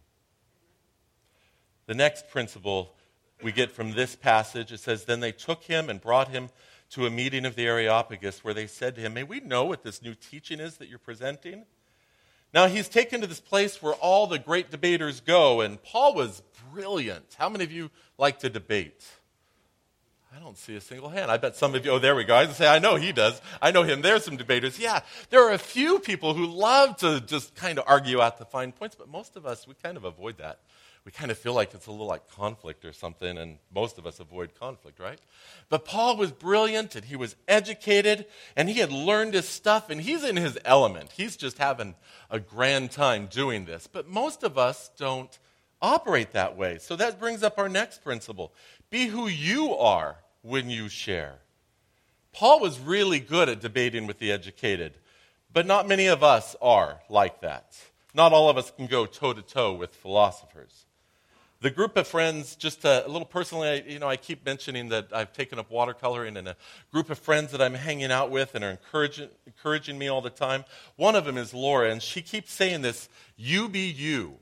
The 1.87 1.95
next 1.95 2.29
principle 2.29 2.95
we 3.43 3.53
get 3.53 3.71
from 3.71 3.93
this 3.93 4.17
passage. 4.17 4.73
It 4.73 4.81
says, 4.81 5.05
Then 5.05 5.21
they 5.21 5.33
took 5.33 5.65
him 5.65 5.91
and 5.91 6.01
brought 6.01 6.29
him 6.29 6.49
to 6.91 7.07
a 7.07 7.11
meeting 7.11 7.45
of 7.45 7.57
the 7.57 7.67
Areopagus 7.67 8.45
where 8.45 8.55
they 8.55 8.67
said 8.67 8.95
to 8.95 9.01
him, 9.01 9.15
May 9.15 9.23
we 9.23 9.41
know 9.41 9.65
what 9.65 9.83
this 9.83 10.03
new 10.03 10.15
teaching 10.15 10.61
is 10.61 10.79
that 10.79 10.89
you're 10.89 10.99
presenting? 10.99 11.65
Now 12.53 12.67
he's 12.67 12.89
taken 12.89 13.21
to 13.21 13.27
this 13.27 13.41
place 13.41 13.83
where 13.83 13.95
all 13.95 14.27
the 14.27 14.39
great 14.39 14.71
debaters 14.71 15.21
go, 15.21 15.61
and 15.61 15.83
Paul 15.83 16.15
was 16.15 16.43
brilliant. 16.73 17.35
How 17.37 17.49
many 17.49 17.65
of 17.65 17.73
you 17.73 17.91
like 18.17 18.39
to 18.41 18.49
debate? 18.49 19.05
I 20.35 20.41
don't 20.41 20.59
see 20.59 20.75
a 20.75 20.81
single 20.81 21.09
hand. 21.09 21.31
I 21.31 21.37
bet 21.37 21.57
some 21.57 21.75
of 21.75 21.85
you, 21.85 21.93
oh, 21.93 21.99
there 21.99 22.17
we 22.17 22.25
go. 22.25 22.35
I 22.35 22.47
say, 22.49 22.67
I 22.67 22.79
know 22.79 22.97
he 22.97 23.13
does. 23.13 23.41
I 23.63 23.71
know 23.71 23.85
him. 23.85 24.03
There's 24.03 24.25
some 24.25 24.37
debaters. 24.37 24.79
Yeah, 24.79 25.01
there 25.31 25.47
are 25.49 25.53
a 25.53 25.59
few 25.59 26.01
people 26.01 26.35
who 26.35 26.47
love 26.47 26.97
to 26.99 27.21
just 27.21 27.55
kind 27.55 27.79
of 27.79 27.85
argue 27.87 28.21
out 28.21 28.39
the 28.39 28.45
fine 28.45 28.73
points, 28.73 28.97
but 28.97 29.09
most 29.09 29.37
of 29.37 29.47
us, 29.47 29.69
we 29.69 29.75
kind 29.83 29.97
of 29.97 30.05
avoid 30.05 30.39
that 30.39 30.59
we 31.05 31.13
kind 31.13 31.31
of 31.31 31.37
feel 31.37 31.53
like 31.53 31.75
it's 31.75 31.87
a 31.87 31.91
little 31.91 32.07
like 32.07 32.29
conflict 32.31 32.85
or 32.85 32.93
something, 32.93 33.37
and 33.37 33.59
most 33.75 33.99
of 33.99 34.07
us 34.07 34.21
avoid 34.21 34.59
conflict, 34.59 34.99
right? 34.99 35.19
But 35.69 35.85
Paul 35.85 36.17
was 36.17 36.33
brilliant 36.33 36.95
and 36.97 37.05
he 37.05 37.17
was 37.17 37.37
educated 37.47 38.25
and 38.57 38.69
he 38.71 38.81
had 38.81 38.91
learned 38.91 39.35
his 39.35 39.47
stuff 39.47 39.91
and 39.91 40.01
he's 40.01 40.25
in 40.25 40.37
his 40.37 40.59
element. 40.65 41.13
He's 41.13 41.37
just 41.37 41.59
having 41.59 41.95
a 42.31 42.41
grand 42.41 42.91
time 42.91 43.27
doing 43.27 43.67
this. 43.67 43.87
But 43.87 44.09
most 44.09 44.43
of 44.43 44.57
us 44.57 44.91
don't 44.97 45.39
operate 45.83 46.33
that 46.33 46.57
way. 46.57 46.79
So 46.79 46.97
that 46.97 47.21
brings 47.21 47.43
up 47.43 47.59
our 47.59 47.69
next 47.69 48.03
principle 48.03 48.55
be 48.89 49.07
who 49.07 49.27
you 49.27 49.75
are 49.75 50.17
when 50.45 50.69
you 50.69 50.89
share. 50.89 51.39
Paul 52.33 52.61
was 52.61 52.79
really 52.79 53.19
good 53.19 53.49
at 53.49 53.61
debating 53.61 54.07
with 54.07 54.19
the 54.19 54.31
educated, 54.31 54.95
but 55.53 55.67
not 55.67 55.89
many 55.89 56.07
of 56.07 56.23
us 56.23 56.55
are 56.61 57.01
like 57.09 57.41
that. 57.41 57.77
Not 58.13 58.33
all 58.33 58.49
of 58.49 58.59
us 58.59 58.71
can 58.71 58.87
go 58.87 59.07
toe 59.07 59.33
to 59.33 59.43
toe 59.43 59.73
with 59.73 59.95
philosophers. 59.95 60.85
The 61.61 61.71
group 61.71 61.97
of 61.97 62.07
friends, 62.07 62.57
just 62.57 62.85
a, 62.85 63.05
little 63.07 63.25
personally, 63.25 63.69
I, 63.69 63.75
you 63.89 63.99
know, 63.99 64.09
I 64.09 64.17
keep 64.17 64.45
mentioning 64.45 64.91
that 64.91 65.09
I've 65.13 65.33
taken 65.33 65.59
up 65.59 65.71
watercoloring, 65.71 66.37
and 66.37 66.47
a 66.47 66.57
group 66.93 67.09
of 67.09 67.19
friends 67.19 67.53
that 67.53 67.63
I'm 67.63 67.73
hanging 67.73 68.13
out 68.13 68.31
with 68.31 68.55
and 68.55 68.63
are 68.63 68.71
encouraging, 68.71 69.31
encouraging 69.47 69.97
me 69.97 70.09
all 70.09 70.21
the 70.21 70.29
time. 70.29 70.65
One 70.97 71.17
of 71.17 71.25
them 71.25 71.39
is 71.39 71.55
Laura, 71.55 71.91
and 71.91 72.03
she 72.03 72.21
keeps 72.21 72.53
saying 72.53 72.83
this 72.83 73.09
you 73.37 73.69
be 73.71 73.91
you. 73.91 74.35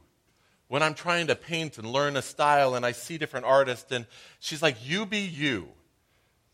When 0.66 0.82
I'm 0.82 0.94
trying 0.94 1.28
to 1.28 1.37
paint 1.37 1.78
and 1.78 1.87
learn 1.87 2.16
a 2.16 2.23
style, 2.23 2.75
and 2.75 2.85
I 2.85 2.92
see 2.92 3.18
different 3.18 3.47
artists, 3.47 3.92
and 3.92 4.06
she's 4.40 4.62
like, 4.62 4.76
You 4.85 5.06
be 5.06 5.21
you. 5.21 5.68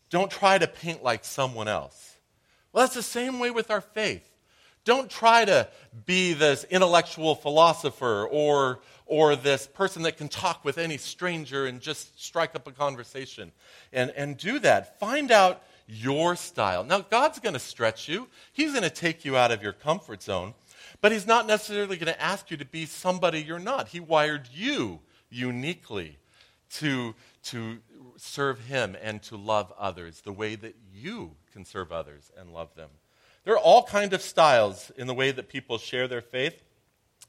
Don't 0.09 0.31
try 0.31 0.57
to 0.57 0.67
paint 0.67 1.03
like 1.03 1.23
someone 1.23 1.67
else. 1.67 2.17
Well, 2.71 2.83
that's 2.83 2.95
the 2.95 3.03
same 3.03 3.39
way 3.39 3.51
with 3.51 3.71
our 3.71 3.81
faith. 3.81 4.25
Don't 4.85 5.09
try 5.09 5.45
to 5.45 5.67
be 6.05 6.33
this 6.33 6.63
intellectual 6.69 7.35
philosopher 7.35 8.27
or, 8.31 8.79
or 9.05 9.35
this 9.35 9.67
person 9.67 10.03
that 10.03 10.17
can 10.17 10.29
talk 10.29 10.63
with 10.63 10.77
any 10.77 10.97
stranger 10.97 11.65
and 11.65 11.81
just 11.81 12.21
strike 12.23 12.55
up 12.55 12.67
a 12.67 12.71
conversation. 12.71 13.51
And, 13.91 14.11
and 14.11 14.37
do 14.37 14.59
that. 14.59 14.99
Find 14.99 15.31
out 15.31 15.61
your 15.87 16.35
style. 16.35 16.83
Now, 16.83 17.01
God's 17.01 17.39
going 17.39 17.53
to 17.53 17.59
stretch 17.59 18.07
you, 18.07 18.27
He's 18.53 18.71
going 18.71 18.83
to 18.83 18.89
take 18.89 19.25
you 19.25 19.35
out 19.35 19.51
of 19.51 19.63
your 19.63 19.73
comfort 19.73 20.21
zone, 20.23 20.53
but 21.01 21.11
He's 21.11 21.27
not 21.27 21.47
necessarily 21.47 21.97
going 21.97 22.13
to 22.13 22.21
ask 22.21 22.51
you 22.51 22.57
to 22.57 22.65
be 22.65 22.85
somebody 22.85 23.41
you're 23.41 23.59
not. 23.59 23.89
He 23.89 23.99
wired 23.99 24.47
you 24.53 24.99
uniquely 25.29 26.17
to, 26.75 27.15
to 27.43 27.79
serve 28.19 28.65
Him 28.65 28.95
and 29.01 29.21
to 29.23 29.37
love 29.37 29.73
others 29.77 30.21
the 30.21 30.31
way 30.31 30.55
that 30.55 30.75
you 30.93 31.35
can 31.53 31.65
serve 31.65 31.91
others 31.91 32.31
and 32.37 32.53
love 32.53 32.75
them. 32.75 32.89
There 33.43 33.53
are 33.53 33.59
all 33.59 33.83
kinds 33.83 34.13
of 34.13 34.21
styles 34.21 34.91
in 34.97 35.07
the 35.07 35.13
way 35.13 35.31
that 35.31 35.49
people 35.49 35.77
share 35.77 36.07
their 36.07 36.21
faith. 36.21 36.63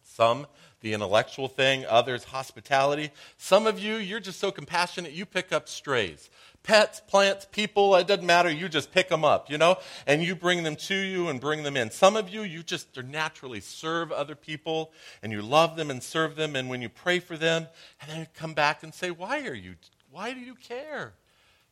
Some 0.02 0.46
the 0.80 0.94
intellectual 0.94 1.48
thing, 1.48 1.84
others 1.86 2.24
hospitality. 2.24 3.10
Some 3.36 3.66
of 3.66 3.78
you, 3.78 3.96
you're 3.96 4.20
just 4.20 4.40
so 4.40 4.50
compassionate, 4.50 5.12
you 5.12 5.26
pick 5.26 5.52
up 5.52 5.68
strays. 5.68 6.30
Pets, 6.62 7.00
plants, 7.06 7.46
people, 7.50 7.96
it 7.96 8.06
doesn't 8.06 8.26
matter, 8.26 8.50
you 8.50 8.68
just 8.68 8.92
pick 8.92 9.08
them 9.08 9.24
up, 9.24 9.50
you 9.50 9.56
know, 9.56 9.76
and 10.06 10.22
you 10.22 10.34
bring 10.34 10.62
them 10.62 10.76
to 10.76 10.94
you 10.94 11.28
and 11.28 11.40
bring 11.40 11.62
them 11.62 11.76
in. 11.76 11.90
Some 11.90 12.16
of 12.16 12.28
you, 12.28 12.42
you 12.42 12.62
just 12.62 13.02
naturally 13.02 13.60
serve 13.60 14.12
other 14.12 14.34
people 14.34 14.92
and 15.22 15.32
you 15.32 15.40
love 15.42 15.76
them 15.76 15.90
and 15.90 16.02
serve 16.02 16.36
them, 16.36 16.56
and 16.56 16.68
when 16.68 16.82
you 16.82 16.88
pray 16.88 17.18
for 17.18 17.36
them, 17.36 17.66
and 18.00 18.10
then 18.10 18.26
come 18.34 18.52
back 18.52 18.82
and 18.82 18.92
say, 18.92 19.10
Why 19.10 19.46
are 19.46 19.54
you, 19.54 19.74
why 20.10 20.32
do 20.32 20.40
you 20.40 20.54
care? 20.54 21.14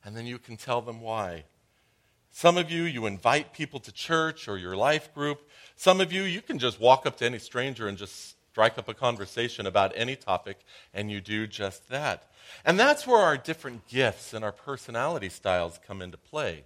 And 0.04 0.16
then 0.16 0.26
you 0.26 0.38
can 0.38 0.56
tell 0.56 0.80
them 0.80 1.00
why. 1.00 1.44
Some 2.30 2.56
of 2.56 2.70
you, 2.70 2.84
you 2.84 3.06
invite 3.06 3.52
people 3.52 3.80
to 3.80 3.92
church 3.92 4.48
or 4.48 4.58
your 4.58 4.76
life 4.76 5.12
group. 5.14 5.48
Some 5.76 6.00
of 6.00 6.12
you, 6.12 6.22
you 6.22 6.40
can 6.40 6.58
just 6.58 6.80
walk 6.80 7.06
up 7.06 7.16
to 7.18 7.24
any 7.24 7.38
stranger 7.38 7.88
and 7.88 7.98
just 7.98 8.36
strike 8.50 8.78
up 8.78 8.88
a 8.88 8.94
conversation 8.94 9.66
about 9.66 9.92
any 9.94 10.16
topic, 10.16 10.58
and 10.92 11.10
you 11.10 11.20
do 11.20 11.46
just 11.46 11.88
that. 11.88 12.24
And 12.64 12.78
that's 12.78 13.06
where 13.06 13.20
our 13.20 13.36
different 13.36 13.86
gifts 13.86 14.34
and 14.34 14.44
our 14.44 14.52
personality 14.52 15.28
styles 15.28 15.78
come 15.86 16.02
into 16.02 16.16
play. 16.16 16.64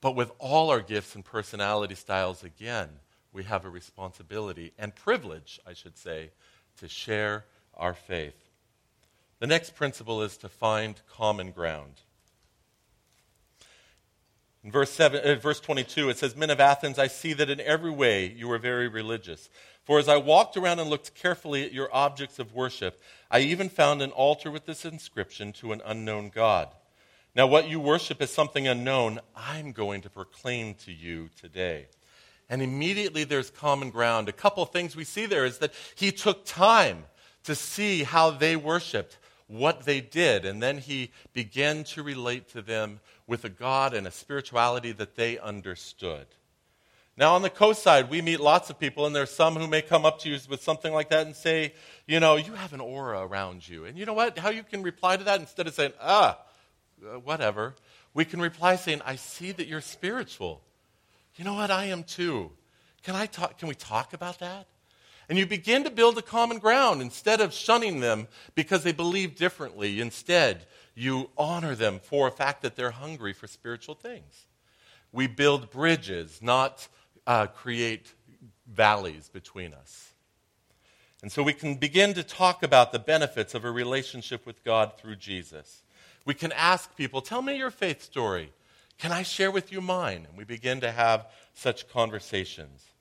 But 0.00 0.16
with 0.16 0.32
all 0.38 0.70
our 0.70 0.80
gifts 0.80 1.14
and 1.14 1.24
personality 1.24 1.94
styles, 1.94 2.42
again, 2.42 2.88
we 3.32 3.44
have 3.44 3.64
a 3.64 3.70
responsibility 3.70 4.72
and 4.78 4.94
privilege, 4.94 5.60
I 5.66 5.74
should 5.74 5.96
say, 5.96 6.30
to 6.78 6.88
share 6.88 7.44
our 7.76 7.94
faith. 7.94 8.41
The 9.42 9.48
next 9.48 9.74
principle 9.74 10.22
is 10.22 10.36
to 10.36 10.48
find 10.48 11.00
common 11.10 11.50
ground. 11.50 12.02
In 14.62 14.70
verse, 14.70 14.92
seven, 14.92 15.20
uh, 15.20 15.34
verse 15.34 15.58
22, 15.58 16.10
it 16.10 16.18
says, 16.18 16.36
Men 16.36 16.50
of 16.50 16.60
Athens, 16.60 16.96
I 16.96 17.08
see 17.08 17.32
that 17.32 17.50
in 17.50 17.58
every 17.60 17.90
way 17.90 18.24
you 18.24 18.48
are 18.52 18.58
very 18.58 18.86
religious. 18.86 19.50
For 19.82 19.98
as 19.98 20.08
I 20.08 20.16
walked 20.16 20.56
around 20.56 20.78
and 20.78 20.88
looked 20.88 21.16
carefully 21.16 21.64
at 21.64 21.72
your 21.72 21.92
objects 21.92 22.38
of 22.38 22.54
worship, 22.54 23.02
I 23.32 23.40
even 23.40 23.68
found 23.68 24.00
an 24.00 24.12
altar 24.12 24.48
with 24.48 24.64
this 24.64 24.84
inscription 24.84 25.52
to 25.54 25.72
an 25.72 25.82
unknown 25.84 26.28
God. 26.28 26.68
Now, 27.34 27.48
what 27.48 27.68
you 27.68 27.80
worship 27.80 28.22
is 28.22 28.30
something 28.30 28.68
unknown, 28.68 29.18
I'm 29.34 29.72
going 29.72 30.02
to 30.02 30.08
proclaim 30.08 30.74
to 30.84 30.92
you 30.92 31.30
today. 31.40 31.88
and 32.48 32.62
immediately 32.62 33.24
there's 33.24 33.50
common 33.50 33.90
ground. 33.90 34.28
A 34.28 34.32
couple 34.32 34.64
things 34.66 34.94
we 34.94 35.02
see 35.02 35.26
there 35.26 35.44
is 35.44 35.58
that 35.58 35.74
he 35.96 36.12
took 36.12 36.44
time 36.44 37.06
to 37.42 37.54
see 37.56 38.04
how 38.04 38.30
they 38.30 38.54
worshiped, 38.56 39.18
what 39.52 39.84
they 39.84 40.00
did, 40.00 40.46
and 40.46 40.62
then 40.62 40.78
he 40.78 41.10
began 41.34 41.84
to 41.84 42.02
relate 42.02 42.48
to 42.48 42.62
them 42.62 43.00
with 43.26 43.44
a 43.44 43.50
God 43.50 43.92
and 43.92 44.06
a 44.06 44.10
spirituality 44.10 44.92
that 44.92 45.14
they 45.14 45.38
understood. 45.38 46.26
Now, 47.18 47.34
on 47.34 47.42
the 47.42 47.50
coast 47.50 47.82
side, 47.82 48.08
we 48.08 48.22
meet 48.22 48.40
lots 48.40 48.70
of 48.70 48.80
people, 48.80 49.04
and 49.04 49.14
there's 49.14 49.30
some 49.30 49.54
who 49.56 49.66
may 49.66 49.82
come 49.82 50.06
up 50.06 50.20
to 50.20 50.30
you 50.30 50.38
with 50.48 50.62
something 50.62 50.92
like 50.94 51.10
that 51.10 51.26
and 51.26 51.36
say, 51.36 51.74
You 52.06 52.18
know, 52.18 52.36
you 52.36 52.54
have 52.54 52.72
an 52.72 52.80
aura 52.80 53.20
around 53.20 53.68
you. 53.68 53.84
And 53.84 53.98
you 53.98 54.06
know 54.06 54.14
what? 54.14 54.38
How 54.38 54.48
you 54.48 54.62
can 54.62 54.82
reply 54.82 55.18
to 55.18 55.24
that 55.24 55.38
instead 55.38 55.66
of 55.66 55.74
saying, 55.74 55.92
Ah, 56.00 56.38
uh, 57.04 57.18
whatever, 57.18 57.74
we 58.14 58.24
can 58.24 58.40
reply 58.40 58.76
saying, 58.76 59.02
I 59.04 59.16
see 59.16 59.52
that 59.52 59.66
you're 59.66 59.82
spiritual. 59.82 60.62
You 61.36 61.44
know 61.44 61.54
what? 61.54 61.70
I 61.70 61.86
am 61.86 62.04
too. 62.04 62.50
Can, 63.02 63.14
I 63.14 63.26
talk, 63.26 63.58
can 63.58 63.68
we 63.68 63.74
talk 63.74 64.14
about 64.14 64.38
that? 64.38 64.66
And 65.32 65.38
you 65.38 65.46
begin 65.46 65.82
to 65.84 65.90
build 65.90 66.18
a 66.18 66.22
common 66.22 66.58
ground 66.58 67.00
instead 67.00 67.40
of 67.40 67.54
shunning 67.54 68.00
them 68.00 68.28
because 68.54 68.82
they 68.82 68.92
believe 68.92 69.34
differently. 69.34 69.98
Instead, 69.98 70.66
you 70.94 71.30
honor 71.38 71.74
them 71.74 72.00
for 72.02 72.28
a 72.28 72.30
fact 72.30 72.60
that 72.60 72.76
they're 72.76 72.90
hungry 72.90 73.32
for 73.32 73.46
spiritual 73.46 73.94
things. 73.94 74.44
We 75.10 75.26
build 75.28 75.70
bridges, 75.70 76.40
not 76.42 76.86
uh, 77.26 77.46
create 77.46 78.12
valleys 78.66 79.30
between 79.30 79.72
us. 79.72 80.12
And 81.22 81.32
so 81.32 81.42
we 81.42 81.54
can 81.54 81.76
begin 81.76 82.12
to 82.12 82.22
talk 82.22 82.62
about 82.62 82.92
the 82.92 82.98
benefits 82.98 83.54
of 83.54 83.64
a 83.64 83.70
relationship 83.70 84.44
with 84.44 84.62
God 84.62 84.98
through 84.98 85.16
Jesus. 85.16 85.82
We 86.26 86.34
can 86.34 86.52
ask 86.52 86.94
people, 86.94 87.22
Tell 87.22 87.40
me 87.40 87.56
your 87.56 87.70
faith 87.70 88.02
story. 88.02 88.52
Can 88.98 89.12
I 89.12 89.22
share 89.22 89.50
with 89.50 89.72
you 89.72 89.80
mine? 89.80 90.26
And 90.28 90.36
we 90.36 90.44
begin 90.44 90.82
to 90.82 90.92
have 90.92 91.24
such 91.54 91.88
conversations. 91.88 92.91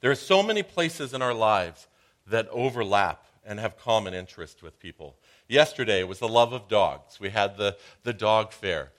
There 0.00 0.10
are 0.10 0.16
so 0.16 0.42
many 0.42 0.62
places 0.62 1.14
in 1.14 1.22
our 1.22 1.34
lives 1.34 1.86
that 2.26 2.48
overlap 2.50 3.26
and 3.44 3.58
have 3.58 3.78
common 3.78 4.14
interest 4.14 4.62
with 4.62 4.78
people. 4.78 5.16
Yesterday 5.48 6.02
was 6.02 6.18
the 6.18 6.28
love 6.28 6.52
of 6.52 6.68
dogs. 6.68 7.20
We 7.20 7.30
had 7.30 7.56
the, 7.56 7.76
the 8.02 8.12
dog 8.12 8.52
fair 8.52 8.92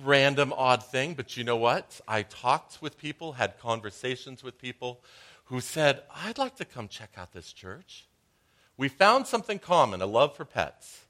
random, 0.00 0.52
odd 0.56 0.82
thing, 0.82 1.14
but 1.14 1.36
you 1.36 1.44
know 1.44 1.56
what? 1.56 2.00
I 2.08 2.22
talked 2.22 2.80
with 2.80 2.96
people, 2.96 3.32
had 3.32 3.58
conversations 3.58 4.42
with 4.42 4.58
people 4.58 5.00
who 5.44 5.60
said, 5.60 6.02
I'd 6.14 6.38
like 6.38 6.56
to 6.56 6.64
come 6.64 6.88
check 6.88 7.10
out 7.16 7.32
this 7.32 7.52
church. 7.52 8.06
We 8.76 8.88
found 8.88 9.26
something 9.26 9.58
common 9.58 10.00
a 10.00 10.06
love 10.06 10.36
for 10.36 10.44
pets. 10.44 11.04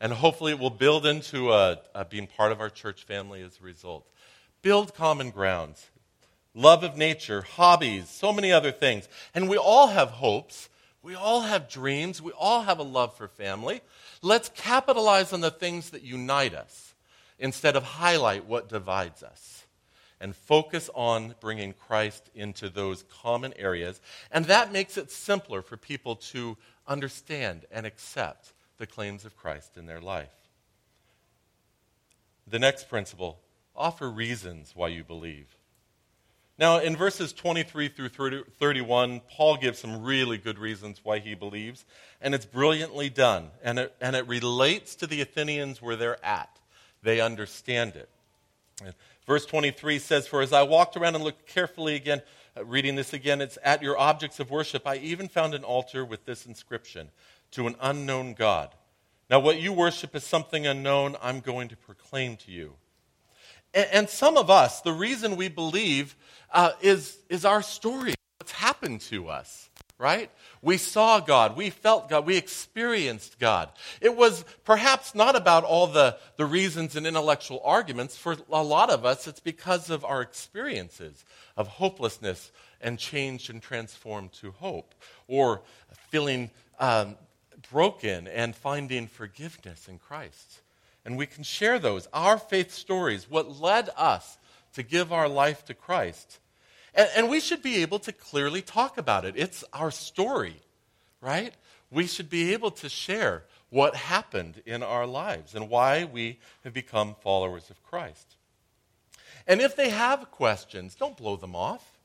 And 0.00 0.12
hopefully 0.12 0.52
it 0.52 0.58
will 0.58 0.70
build 0.70 1.06
into 1.06 1.52
a, 1.52 1.78
a 1.94 2.04
being 2.04 2.26
part 2.26 2.52
of 2.52 2.60
our 2.60 2.70
church 2.70 3.04
family 3.04 3.40
as 3.40 3.58
a 3.60 3.64
result. 3.64 4.06
Build 4.60 4.94
common 4.94 5.30
grounds, 5.30 5.90
love 6.54 6.84
of 6.84 6.96
nature, 6.96 7.42
hobbies, 7.42 8.08
so 8.08 8.32
many 8.32 8.52
other 8.52 8.72
things. 8.72 9.08
And 9.34 9.48
we 9.48 9.56
all 9.56 9.88
have 9.88 10.10
hopes. 10.10 10.68
We 11.02 11.14
all 11.14 11.42
have 11.42 11.68
dreams. 11.68 12.20
We 12.22 12.32
all 12.32 12.62
have 12.62 12.78
a 12.78 12.84
love 12.84 13.16
for 13.16 13.28
family. 13.28 13.80
Let's 14.20 14.50
capitalize 14.50 15.32
on 15.32 15.40
the 15.40 15.50
things 15.50 15.90
that 15.90 16.02
unite 16.02 16.54
us 16.54 16.94
instead 17.38 17.74
of 17.74 17.82
highlight 17.82 18.46
what 18.46 18.68
divides 18.68 19.22
us 19.22 19.64
and 20.20 20.36
focus 20.36 20.88
on 20.94 21.34
bringing 21.40 21.72
Christ 21.72 22.30
into 22.34 22.68
those 22.68 23.04
common 23.22 23.52
areas. 23.56 24.00
And 24.30 24.44
that 24.44 24.72
makes 24.72 24.96
it 24.96 25.10
simpler 25.10 25.62
for 25.62 25.76
people 25.76 26.14
to 26.16 26.56
understand 26.86 27.66
and 27.72 27.84
accept 27.84 28.52
the 28.78 28.86
claims 28.86 29.24
of 29.24 29.36
Christ 29.36 29.76
in 29.76 29.86
their 29.86 30.00
life. 30.00 30.30
The 32.46 32.60
next 32.60 32.88
principle 32.88 33.40
offer 33.74 34.08
reasons 34.08 34.72
why 34.76 34.88
you 34.88 35.02
believe. 35.02 35.56
Now, 36.58 36.78
in 36.78 36.96
verses 36.96 37.32
23 37.32 37.88
through 37.88 38.10
30, 38.10 38.42
31, 38.58 39.22
Paul 39.28 39.56
gives 39.56 39.78
some 39.78 40.02
really 40.02 40.38
good 40.38 40.58
reasons 40.58 41.00
why 41.02 41.18
he 41.18 41.34
believes, 41.34 41.84
and 42.20 42.34
it's 42.34 42.44
brilliantly 42.44 43.08
done. 43.08 43.48
And 43.62 43.78
it, 43.78 43.94
and 44.00 44.14
it 44.14 44.28
relates 44.28 44.94
to 44.96 45.06
the 45.06 45.20
Athenians 45.22 45.80
where 45.80 45.96
they're 45.96 46.24
at 46.24 46.58
they 47.02 47.20
understand 47.20 47.96
it. 47.96 48.08
Verse 49.26 49.46
23 49.46 49.98
says, 49.98 50.26
For 50.26 50.40
as 50.40 50.52
I 50.52 50.62
walked 50.62 50.96
around 50.96 51.14
and 51.14 51.24
looked 51.24 51.46
carefully 51.46 51.94
again, 51.94 52.22
uh, 52.56 52.64
reading 52.64 52.96
this 52.96 53.12
again, 53.12 53.40
it's 53.40 53.58
at 53.62 53.82
your 53.82 53.98
objects 53.98 54.40
of 54.40 54.50
worship. 54.50 54.86
I 54.86 54.96
even 54.96 55.28
found 55.28 55.54
an 55.54 55.64
altar 55.64 56.04
with 56.04 56.24
this 56.24 56.46
inscription 56.46 57.10
to 57.52 57.66
an 57.66 57.76
unknown 57.80 58.34
God. 58.34 58.70
Now, 59.30 59.40
what 59.40 59.60
you 59.60 59.72
worship 59.72 60.14
is 60.14 60.24
something 60.24 60.66
unknown, 60.66 61.16
I'm 61.22 61.40
going 61.40 61.68
to 61.68 61.76
proclaim 61.76 62.36
to 62.38 62.50
you. 62.50 62.74
And, 63.74 63.88
and 63.92 64.08
some 64.08 64.36
of 64.36 64.50
us, 64.50 64.80
the 64.80 64.92
reason 64.92 65.36
we 65.36 65.48
believe 65.48 66.16
uh, 66.52 66.72
is, 66.80 67.18
is 67.28 67.44
our 67.44 67.62
story, 67.62 68.14
what's 68.38 68.52
happened 68.52 69.00
to 69.02 69.28
us 69.28 69.70
right? 70.02 70.32
We 70.62 70.78
saw 70.78 71.20
God, 71.20 71.56
we 71.56 71.70
felt 71.70 72.08
God, 72.08 72.26
we 72.26 72.36
experienced 72.36 73.38
God. 73.38 73.68
It 74.00 74.16
was 74.16 74.44
perhaps 74.64 75.14
not 75.14 75.36
about 75.36 75.62
all 75.62 75.86
the, 75.86 76.18
the 76.36 76.44
reasons 76.44 76.96
and 76.96 77.06
intellectual 77.06 77.60
arguments. 77.64 78.16
For 78.16 78.36
a 78.50 78.64
lot 78.64 78.90
of 78.90 79.06
us, 79.06 79.28
it's 79.28 79.38
because 79.38 79.90
of 79.90 80.04
our 80.04 80.20
experiences 80.20 81.24
of 81.56 81.68
hopelessness 81.68 82.50
and 82.80 82.98
changed 82.98 83.48
and 83.48 83.62
transformed 83.62 84.32
to 84.32 84.50
hope, 84.50 84.92
or 85.28 85.62
feeling 86.08 86.50
um, 86.80 87.14
broken 87.70 88.26
and 88.26 88.56
finding 88.56 89.06
forgiveness 89.06 89.86
in 89.86 89.98
Christ. 89.98 90.61
And 91.04 91.16
we 91.16 91.26
can 91.26 91.42
share 91.42 91.78
those, 91.78 92.08
our 92.12 92.38
faith 92.38 92.72
stories, 92.72 93.28
what 93.28 93.60
led 93.60 93.90
us 93.96 94.38
to 94.74 94.82
give 94.82 95.12
our 95.12 95.28
life 95.28 95.64
to 95.66 95.74
Christ 95.74 96.38
and, 96.94 97.08
and 97.16 97.28
we 97.28 97.40
should 97.40 97.62
be 97.62 97.82
able 97.82 97.98
to 98.00 98.12
clearly 98.12 98.62
talk 98.62 98.98
about 98.98 99.24
it. 99.24 99.34
It's 99.36 99.64
our 99.72 99.90
story, 99.90 100.60
right? 101.20 101.54
We 101.90 102.06
should 102.06 102.30
be 102.30 102.52
able 102.52 102.70
to 102.72 102.88
share 102.88 103.44
what 103.70 103.94
happened 103.94 104.62
in 104.66 104.82
our 104.82 105.06
lives 105.06 105.54
and 105.54 105.68
why 105.68 106.04
we 106.04 106.38
have 106.64 106.74
become 106.74 107.16
followers 107.22 107.70
of 107.70 107.82
Christ. 107.82 108.36
And 109.46 109.60
if 109.60 109.74
they 109.74 109.88
have 109.88 110.30
questions, 110.30 110.94
don't 110.94 111.16
blow 111.16 111.36
them 111.36 111.56
off. 111.56 111.98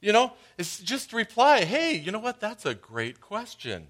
You 0.00 0.12
know, 0.12 0.32
it's 0.58 0.78
just 0.78 1.12
reply, 1.12 1.64
hey, 1.64 1.94
you 1.96 2.12
know 2.12 2.18
what? 2.18 2.40
That's 2.40 2.66
a 2.66 2.74
great 2.74 3.20
question. 3.20 3.86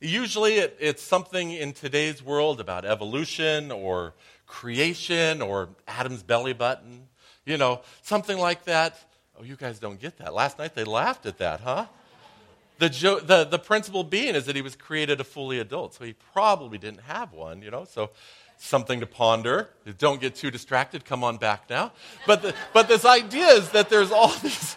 Usually 0.00 0.54
it, 0.54 0.76
it's 0.80 1.02
something 1.02 1.52
in 1.52 1.74
today's 1.74 2.22
world 2.22 2.58
about 2.58 2.86
evolution 2.86 3.70
or 3.70 4.14
creation 4.46 5.42
or 5.42 5.68
Adam's 5.86 6.22
belly 6.22 6.54
button, 6.54 7.06
you 7.44 7.58
know, 7.58 7.80
something 8.02 8.38
like 8.38 8.64
that. 8.64 8.98
Oh, 9.38 9.44
you 9.44 9.56
guys 9.56 9.78
don't 9.78 10.00
get 10.00 10.16
that. 10.18 10.32
Last 10.32 10.58
night 10.58 10.74
they 10.74 10.84
laughed 10.84 11.26
at 11.26 11.38
that, 11.38 11.60
huh? 11.60 11.86
The, 12.78 12.88
jo- 12.88 13.20
the, 13.20 13.44
the 13.44 13.58
principle 13.58 14.02
being 14.02 14.34
is 14.34 14.46
that 14.46 14.56
he 14.56 14.62
was 14.62 14.74
created 14.74 15.20
a 15.20 15.24
fully 15.24 15.58
adult, 15.58 15.94
so 15.94 16.04
he 16.04 16.14
probably 16.32 16.78
didn't 16.78 17.02
have 17.02 17.34
one, 17.34 17.60
you 17.60 17.70
know? 17.70 17.84
So 17.84 18.10
something 18.56 19.00
to 19.00 19.06
ponder. 19.06 19.68
Don't 19.98 20.20
get 20.20 20.34
too 20.34 20.50
distracted. 20.50 21.04
Come 21.04 21.22
on 21.22 21.36
back 21.36 21.68
now. 21.68 21.92
But, 22.26 22.40
the, 22.40 22.54
but 22.72 22.88
this 22.88 23.04
idea 23.04 23.48
is 23.48 23.68
that 23.70 23.90
there's 23.90 24.10
all 24.10 24.28
these 24.42 24.76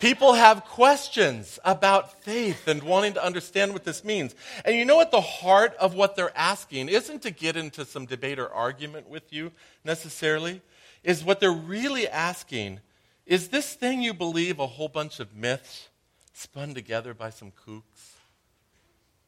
people 0.00 0.34
have 0.34 0.64
questions 0.64 1.58
about 1.64 2.22
faith 2.22 2.68
and 2.68 2.82
wanting 2.82 3.14
to 3.14 3.24
understand 3.24 3.72
what 3.72 3.84
this 3.84 4.04
means. 4.04 4.34
And 4.64 4.76
you 4.76 4.84
know 4.84 5.00
at 5.00 5.10
the 5.10 5.20
heart 5.20 5.74
of 5.76 5.94
what 5.94 6.16
they're 6.16 6.36
asking 6.36 6.88
isn't 6.88 7.22
to 7.22 7.30
get 7.30 7.56
into 7.56 7.84
some 7.84 8.06
debate 8.06 8.38
or 8.38 8.48
argument 8.52 9.08
with 9.08 9.32
you 9.32 9.52
necessarily, 9.84 10.62
is 11.02 11.24
what 11.24 11.40
they're 11.40 11.52
really 11.52 12.08
asking 12.08 12.80
is 13.28 13.48
this 13.48 13.74
thing 13.74 14.00
you 14.00 14.14
believe 14.14 14.58
a 14.58 14.66
whole 14.66 14.88
bunch 14.88 15.20
of 15.20 15.36
myths 15.36 15.88
spun 16.32 16.72
together 16.72 17.12
by 17.12 17.28
some 17.28 17.52
kooks? 17.66 18.14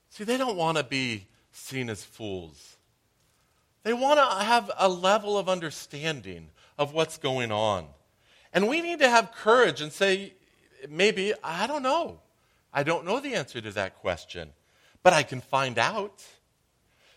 See, 0.08 0.24
they 0.24 0.38
don't 0.38 0.56
want 0.56 0.78
to 0.78 0.84
be 0.84 1.26
seen 1.52 1.90
as 1.90 2.02
fools. 2.02 2.76
They 3.82 3.92
want 3.92 4.18
to 4.18 4.44
have 4.44 4.70
a 4.78 4.88
level 4.88 5.36
of 5.36 5.50
understanding 5.50 6.48
of 6.78 6.94
what's 6.94 7.18
going 7.18 7.52
on. 7.52 7.88
And 8.54 8.68
we 8.68 8.80
need 8.80 9.00
to 9.00 9.08
have 9.08 9.32
courage 9.32 9.82
and 9.82 9.92
say, 9.92 10.32
maybe, 10.88 11.34
I 11.42 11.66
don't 11.66 11.82
know. 11.82 12.20
I 12.72 12.82
don't 12.82 13.04
know 13.04 13.20
the 13.20 13.34
answer 13.34 13.60
to 13.60 13.70
that 13.72 14.00
question, 14.00 14.50
but 15.02 15.12
I 15.12 15.22
can 15.22 15.40
find 15.40 15.78
out. 15.78 16.24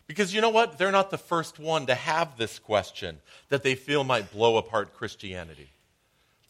Because 0.08 0.34
you 0.34 0.42
know 0.42 0.50
what? 0.50 0.78
They're 0.78 0.92
not 0.92 1.12
the 1.12 1.18
first 1.18 1.60
one 1.60 1.86
to 1.86 1.96
have 1.96 2.38
this 2.38 2.60
question 2.60 3.20
that 3.50 3.64
they 3.64 3.76
feel 3.76 4.04
might 4.04 4.32
blow 4.32 4.58
apart 4.58 4.94
Christianity. 4.94 5.70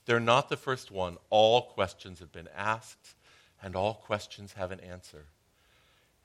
They're 0.06 0.20
not 0.20 0.50
the 0.50 0.58
first 0.58 0.92
one. 0.92 1.18
All 1.30 1.62
questions 1.62 2.20
have 2.20 2.32
been 2.32 2.50
asked, 2.56 3.16
and 3.62 3.76
all 3.76 3.94
questions 3.94 4.54
have 4.54 4.72
an 4.72 4.80
answer. 4.80 5.26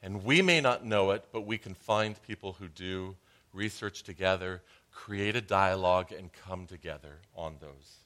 And 0.02 0.24
we 0.24 0.42
may 0.42 0.60
not 0.60 0.84
know 0.84 1.10
it, 1.10 1.24
but 1.32 1.46
we 1.46 1.58
can 1.58 1.74
find 1.74 2.20
people 2.22 2.54
who 2.58 2.68
do, 2.68 3.16
research 3.52 4.02
together, 4.02 4.62
create 4.92 5.36
a 5.36 5.40
dialogue, 5.40 6.12
and 6.12 6.30
come 6.32 6.66
together 6.66 7.18
on 7.36 7.56
those. 7.60 7.98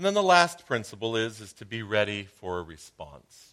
And 0.00 0.06
then 0.06 0.14
the 0.14 0.22
last 0.22 0.64
principle 0.64 1.14
is, 1.14 1.42
is 1.42 1.52
to 1.52 1.66
be 1.66 1.82
ready 1.82 2.22
for 2.22 2.58
a 2.58 2.62
response. 2.62 3.52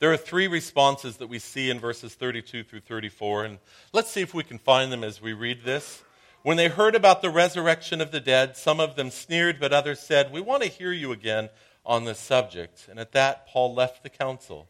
There 0.00 0.12
are 0.12 0.18
three 0.18 0.48
responses 0.48 1.16
that 1.16 1.28
we 1.28 1.38
see 1.38 1.70
in 1.70 1.80
verses 1.80 2.14
32 2.14 2.62
through 2.62 2.80
34, 2.80 3.46
and 3.46 3.58
let's 3.94 4.10
see 4.10 4.20
if 4.20 4.34
we 4.34 4.44
can 4.44 4.58
find 4.58 4.92
them 4.92 5.02
as 5.02 5.22
we 5.22 5.32
read 5.32 5.64
this. 5.64 6.02
When 6.42 6.58
they 6.58 6.68
heard 6.68 6.94
about 6.94 7.22
the 7.22 7.30
resurrection 7.30 8.02
of 8.02 8.10
the 8.10 8.20
dead, 8.20 8.54
some 8.54 8.80
of 8.80 8.94
them 8.94 9.10
sneered, 9.10 9.58
but 9.58 9.72
others 9.72 9.98
said, 9.98 10.30
We 10.30 10.42
want 10.42 10.62
to 10.62 10.68
hear 10.68 10.92
you 10.92 11.10
again 11.10 11.48
on 11.86 12.04
this 12.04 12.18
subject. 12.18 12.86
And 12.90 13.00
at 13.00 13.12
that, 13.12 13.46
Paul 13.46 13.72
left 13.72 14.02
the 14.02 14.10
council. 14.10 14.68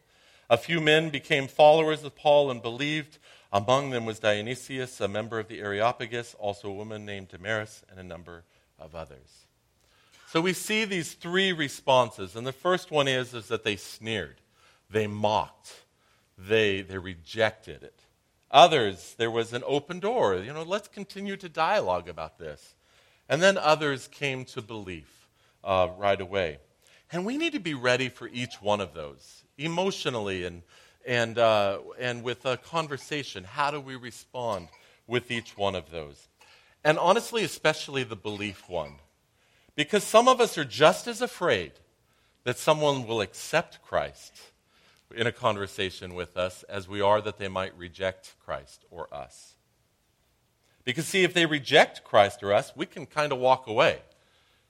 A 0.49 0.57
few 0.57 0.81
men 0.81 1.11
became 1.11 1.49
followers 1.49 2.05
of 2.05 2.15
Paul 2.15 2.49
and 2.49 2.63
believed. 2.63 3.19
Among 3.53 3.91
them 3.91 4.07
was 4.07 4.21
Dionysius, 4.21 5.01
a 5.01 5.09
member 5.09 5.41
of 5.41 5.49
the 5.49 5.59
Areopagus, 5.59 6.37
also 6.39 6.69
a 6.69 6.75
woman 6.75 7.05
named 7.05 7.31
Damaris, 7.31 7.83
and 7.91 7.99
a 7.99 8.05
number 8.05 8.45
of 8.79 8.95
others. 8.95 9.47
So 10.33 10.41
we 10.41 10.55
see 10.55 10.87
these 10.87 11.13
three 11.13 11.53
responses. 11.53 12.37
And 12.37 12.47
the 12.47 12.55
first 12.55 12.91
one 12.91 13.07
is, 13.07 13.35
is 13.35 13.49
that 13.49 13.65
they 13.65 13.77
sneered, 13.77 14.37
they 14.89 15.07
mocked, 15.07 15.83
they, 16.39 16.81
they 16.81 16.97
rejected 16.97 17.83
it. 17.83 18.01
Others, 18.51 19.17
there 19.19 19.31
was 19.31 19.53
an 19.53 19.63
open 19.67 20.01
door. 20.01 20.37
You 20.37 20.55
know, 20.55 20.63
let's 20.63 20.89
continue 20.89 21.37
to 21.37 21.51
dialogue 21.51 22.09
about 22.09 22.39
this. 22.39 22.77
And 23.29 23.43
then 23.43 23.59
others 23.59 24.09
came 24.09 24.47
to 24.47 24.63
belief 24.63 25.29
uh, 25.63 25.89
right 25.99 26.19
away. 26.19 26.61
And 27.13 27.27
we 27.27 27.37
need 27.37 27.53
to 27.53 27.61
be 27.61 27.75
ready 27.75 28.09
for 28.09 28.27
each 28.27 28.55
one 28.63 28.81
of 28.81 28.95
those, 28.95 29.43
emotionally 29.59 30.47
and, 30.47 30.63
and, 31.07 31.37
uh, 31.37 31.81
and 32.01 32.23
with 32.23 32.47
a 32.47 32.57
conversation. 32.57 33.45
How 33.45 33.71
do 33.71 33.83
we 33.83 33.97
respond 33.97 34.69
with 35.07 35.31
each 35.31 35.59
one 35.59 35.75
of 35.75 35.91
those? 35.91 36.29
And 36.85 36.99
honestly, 36.99 37.45
especially 37.45 38.03
the 38.05 38.17
belief 38.17 38.67
one. 38.67 38.95
Because 39.75 40.05
some 40.05 40.29
of 40.29 40.41
us 40.41 40.59
are 40.59 40.65
just 40.65 41.07
as 41.07 41.23
afraid 41.23 41.73
that 42.45 42.59
someone 42.59 43.07
will 43.07 43.21
accept 43.21 43.83
Christ 43.83 44.33
in 45.15 45.27
a 45.27 45.33
conversation 45.33 46.15
with 46.15 46.37
us 46.37 46.63
as 46.65 46.89
we 46.89 47.01
are 47.01 47.21
that 47.21 47.39
they 47.39 47.49
might 47.49 47.77
reject 47.77 48.35
Christ 48.45 48.85
or 48.91 49.13
us. 49.13 49.55
Because, 50.85 51.07
see, 51.07 51.23
if 51.23 51.33
they 51.33 51.47
reject 51.47 52.03
Christ 52.03 52.43
or 52.43 52.53
us, 52.53 52.73
we 52.75 52.87
can 52.87 53.07
kind 53.07 53.33
of 53.33 53.39
walk 53.39 53.67
away. 53.67 54.01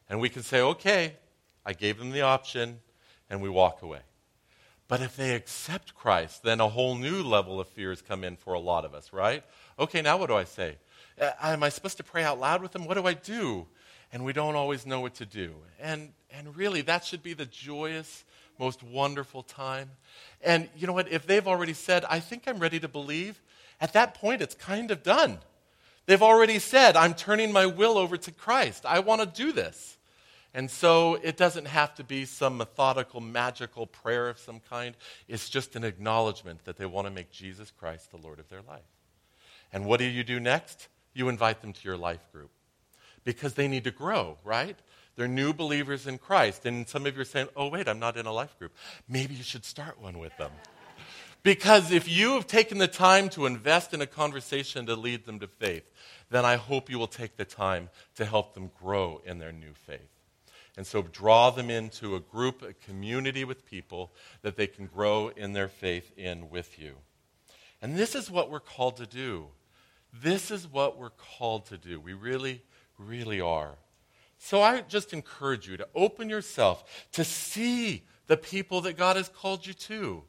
And 0.08 0.20
we 0.20 0.28
can 0.28 0.42
say, 0.42 0.60
okay, 0.60 1.14
I 1.64 1.72
gave 1.72 1.98
them 1.98 2.10
the 2.10 2.20
option, 2.20 2.80
and 3.30 3.40
we 3.40 3.48
walk 3.48 3.82
away. 3.82 4.00
But 4.88 5.00
if 5.00 5.16
they 5.16 5.34
accept 5.34 5.94
Christ, 5.94 6.42
then 6.42 6.60
a 6.60 6.68
whole 6.68 6.96
new 6.96 7.22
level 7.22 7.60
of 7.60 7.68
fears 7.68 8.02
come 8.02 8.24
in 8.24 8.36
for 8.36 8.52
a 8.52 8.60
lot 8.60 8.84
of 8.84 8.94
us, 8.94 9.12
right? 9.12 9.42
Okay, 9.78 10.02
now 10.02 10.18
what 10.18 10.26
do 10.26 10.34
I 10.34 10.44
say? 10.44 10.76
Uh, 11.18 11.30
am 11.40 11.62
I 11.62 11.70
supposed 11.70 11.96
to 11.96 12.02
pray 12.02 12.24
out 12.24 12.38
loud 12.38 12.60
with 12.60 12.72
them? 12.72 12.84
What 12.84 12.98
do 12.98 13.06
I 13.06 13.14
do? 13.14 13.66
And 14.12 14.24
we 14.24 14.32
don't 14.32 14.56
always 14.56 14.84
know 14.84 15.00
what 15.00 15.14
to 15.14 15.26
do. 15.26 15.54
And, 15.80 16.12
and 16.30 16.54
really, 16.56 16.82
that 16.82 17.04
should 17.04 17.22
be 17.22 17.32
the 17.32 17.46
joyous 17.46 18.24
most 18.58 18.82
wonderful 18.82 19.42
time. 19.42 19.90
And 20.42 20.68
you 20.76 20.86
know 20.86 20.92
what? 20.92 21.10
If 21.10 21.26
they've 21.26 21.46
already 21.48 21.72
said, 21.72 22.04
I 22.08 22.20
think 22.20 22.44
I'm 22.46 22.58
ready 22.58 22.78
to 22.80 22.88
believe, 22.88 23.40
at 23.80 23.94
that 23.94 24.14
point 24.14 24.42
it's 24.42 24.54
kind 24.54 24.90
of 24.90 25.02
done. 25.02 25.38
They've 26.06 26.22
already 26.22 26.58
said, 26.58 26.96
I'm 26.96 27.14
turning 27.14 27.52
my 27.52 27.66
will 27.66 27.96
over 27.96 28.16
to 28.16 28.30
Christ. 28.32 28.84
I 28.84 28.98
want 28.98 29.20
to 29.20 29.26
do 29.26 29.52
this. 29.52 29.96
And 30.54 30.70
so 30.70 31.18
it 31.22 31.38
doesn't 31.38 31.66
have 31.66 31.94
to 31.94 32.04
be 32.04 32.26
some 32.26 32.58
methodical, 32.58 33.20
magical 33.20 33.86
prayer 33.86 34.28
of 34.28 34.38
some 34.38 34.60
kind. 34.68 34.94
It's 35.26 35.48
just 35.48 35.76
an 35.76 35.84
acknowledgement 35.84 36.64
that 36.66 36.76
they 36.76 36.84
want 36.84 37.06
to 37.06 37.10
make 37.10 37.30
Jesus 37.30 37.70
Christ 37.70 38.10
the 38.10 38.18
Lord 38.18 38.38
of 38.38 38.48
their 38.50 38.60
life. 38.62 38.82
And 39.72 39.86
what 39.86 39.98
do 39.98 40.04
you 40.04 40.22
do 40.22 40.38
next? 40.38 40.88
You 41.14 41.30
invite 41.30 41.62
them 41.62 41.72
to 41.72 41.80
your 41.84 41.96
life 41.96 42.30
group 42.32 42.50
because 43.24 43.54
they 43.54 43.68
need 43.68 43.84
to 43.84 43.90
grow, 43.90 44.38
right? 44.44 44.76
They're 45.16 45.28
new 45.28 45.52
believers 45.52 46.06
in 46.06 46.18
Christ. 46.18 46.66
And 46.66 46.88
some 46.88 47.06
of 47.06 47.14
you 47.14 47.22
are 47.22 47.26
saying, 47.26 47.48
oh, 47.56 47.68
wait, 47.68 47.88
I'm 47.88 47.98
not 47.98 48.16
in 48.16 48.26
a 48.26 48.32
life 48.32 48.58
group. 48.58 48.72
Maybe 49.08 49.34
you 49.34 49.42
should 49.42 49.64
start 49.64 50.00
one 50.00 50.18
with 50.18 50.36
them. 50.38 50.52
Because 51.42 51.90
if 51.90 52.08
you 52.08 52.34
have 52.34 52.46
taken 52.46 52.78
the 52.78 52.86
time 52.86 53.28
to 53.30 53.46
invest 53.46 53.92
in 53.92 54.00
a 54.00 54.06
conversation 54.06 54.86
to 54.86 54.94
lead 54.94 55.26
them 55.26 55.40
to 55.40 55.48
faith, 55.48 55.90
then 56.30 56.44
I 56.44 56.56
hope 56.56 56.88
you 56.88 56.98
will 56.98 57.08
take 57.08 57.36
the 57.36 57.44
time 57.44 57.90
to 58.14 58.24
help 58.24 58.54
them 58.54 58.70
grow 58.80 59.20
in 59.24 59.38
their 59.38 59.52
new 59.52 59.74
faith. 59.74 60.00
And 60.76 60.86
so 60.86 61.02
draw 61.02 61.50
them 61.50 61.68
into 61.68 62.14
a 62.14 62.20
group, 62.20 62.62
a 62.62 62.72
community 62.72 63.44
with 63.44 63.66
people 63.66 64.12
that 64.42 64.56
they 64.56 64.66
can 64.66 64.86
grow 64.86 65.28
in 65.28 65.52
their 65.52 65.68
faith 65.68 66.12
in 66.16 66.48
with 66.48 66.78
you. 66.78 66.94
And 67.82 67.96
this 67.96 68.14
is 68.14 68.30
what 68.30 68.50
we're 68.50 68.60
called 68.60 68.96
to 68.98 69.06
do. 69.06 69.46
This 70.12 70.50
is 70.50 70.66
what 70.66 70.98
we're 70.98 71.10
called 71.10 71.66
to 71.66 71.76
do. 71.76 71.98
We 71.98 72.12
really, 72.12 72.62
really 73.06 73.40
are. 73.40 73.76
So 74.38 74.60
I 74.60 74.80
just 74.80 75.12
encourage 75.12 75.68
you 75.68 75.76
to 75.76 75.88
open 75.94 76.28
yourself 76.28 77.06
to 77.12 77.24
see 77.24 78.02
the 78.26 78.36
people 78.36 78.80
that 78.82 78.96
God 78.96 79.16
has 79.16 79.28
called 79.28 79.66
you 79.66 79.72
to. 79.74 80.24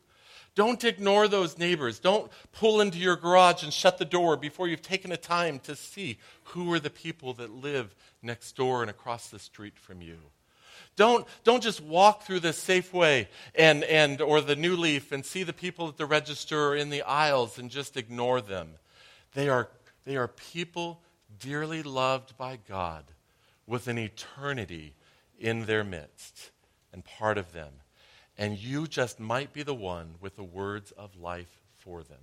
Don't 0.56 0.84
ignore 0.84 1.28
those 1.28 1.58
neighbors. 1.58 2.00
Don't 2.00 2.32
pull 2.52 2.80
into 2.80 3.00
your 3.00 3.16
garage 3.16 3.64
and 3.64 3.74
shut 3.74 3.98
the 3.98 4.06
door 4.06 4.38
before 4.38 4.68
you've 4.68 4.84
taken 4.84 5.12
a 5.12 5.18
time 5.18 5.60
to 5.60 5.76
see 5.76 6.20
who 6.44 6.72
are 6.74 6.80
the 6.80 6.92
people 6.92 7.34
that 7.34 7.50
live 7.50 7.96
next 8.22 8.56
door 8.56 8.82
and 8.82 8.90
across 8.90 9.30
the 9.30 9.40
street 9.40 9.80
from 9.80 10.02
you. 10.02 10.18
Don't, 10.96 11.26
don't 11.44 11.64
just 11.64 11.82
walk 11.82 12.22
through 12.22 12.42
the 12.42 12.50
Safeway 12.50 13.28
and, 13.56 13.84
and, 13.86 14.22
or 14.22 14.42
the 14.42 14.56
New 14.56 14.76
Leaf 14.76 15.12
and 15.12 15.26
see 15.26 15.42
the 15.42 15.54
people 15.54 15.88
at 15.88 15.98
the 15.98 16.06
register 16.06 16.70
or 16.70 16.76
in 16.76 16.92
the 16.92 17.02
aisles 17.02 17.58
and 17.58 17.72
just 17.72 17.98
ignore 17.98 18.42
them. 18.42 18.70
They 19.34 19.50
are, 19.50 19.70
they 20.06 20.18
are 20.18 20.28
people 20.28 21.02
dearly 21.39 21.84
loved 21.84 22.38
by 22.38 22.58
God 22.67 23.06
with 23.65 23.88
an 23.88 23.98
eternity 23.98 24.96
in 25.39 25.65
their 25.65 25.84
midst 25.84 26.52
and 26.91 27.04
part 27.04 27.38
of 27.38 27.54
them. 27.54 27.74
And 28.38 28.58
you 28.58 28.88
just 28.88 29.19
might 29.19 29.54
be 29.54 29.63
the 29.63 29.76
one 29.76 30.15
with 30.19 30.36
the 30.36 30.43
words 30.43 30.91
of 30.91 31.19
life 31.19 31.62
for 31.78 32.04
them. 32.04 32.17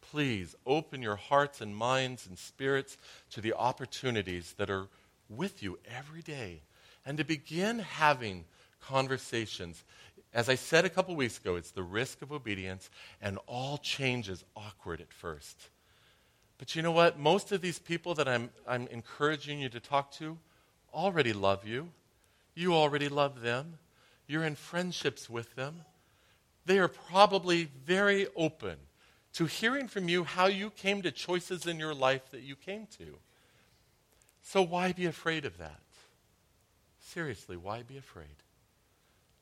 Please 0.00 0.54
open 0.66 1.02
your 1.02 1.16
hearts 1.16 1.60
and 1.60 1.76
minds 1.76 2.26
and 2.26 2.38
spirits 2.38 2.96
to 3.30 3.40
the 3.40 3.52
opportunities 3.52 4.54
that 4.58 4.70
are 4.70 4.86
with 5.28 5.62
you 5.62 5.78
every 5.86 6.22
day 6.22 6.62
and 7.04 7.18
to 7.18 7.24
begin 7.24 7.78
having 7.78 8.44
conversations. 8.80 9.84
As 10.32 10.48
I 10.48 10.54
said 10.54 10.84
a 10.84 10.90
couple 10.90 11.14
weeks 11.16 11.38
ago, 11.38 11.56
it's 11.56 11.72
the 11.72 11.82
risk 11.82 12.22
of 12.22 12.32
obedience, 12.32 12.90
and 13.20 13.38
all 13.46 13.78
change 13.78 14.28
is 14.28 14.44
awkward 14.56 15.00
at 15.00 15.12
first. 15.12 15.68
But 16.58 16.74
you 16.74 16.82
know 16.82 16.92
what? 16.92 17.18
Most 17.18 17.52
of 17.52 17.60
these 17.60 17.78
people 17.78 18.14
that 18.14 18.28
I'm, 18.28 18.50
I'm 18.66 18.88
encouraging 18.88 19.60
you 19.60 19.68
to 19.70 19.80
talk 19.80 20.10
to 20.12 20.36
already 20.92 21.32
love 21.32 21.66
you. 21.66 21.90
You 22.54 22.74
already 22.74 23.08
love 23.08 23.40
them. 23.40 23.78
You're 24.26 24.44
in 24.44 24.56
friendships 24.56 25.30
with 25.30 25.54
them. 25.54 25.82
They 26.66 26.78
are 26.78 26.88
probably 26.88 27.70
very 27.86 28.26
open 28.36 28.76
to 29.34 29.46
hearing 29.46 29.88
from 29.88 30.08
you 30.08 30.24
how 30.24 30.46
you 30.46 30.70
came 30.70 31.00
to 31.02 31.10
choices 31.10 31.66
in 31.66 31.78
your 31.78 31.94
life 31.94 32.30
that 32.32 32.42
you 32.42 32.56
came 32.56 32.86
to. 32.98 33.18
So 34.42 34.62
why 34.62 34.92
be 34.92 35.06
afraid 35.06 35.44
of 35.44 35.58
that? 35.58 35.80
Seriously, 37.00 37.56
why 37.56 37.82
be 37.82 37.96
afraid? 37.96 38.26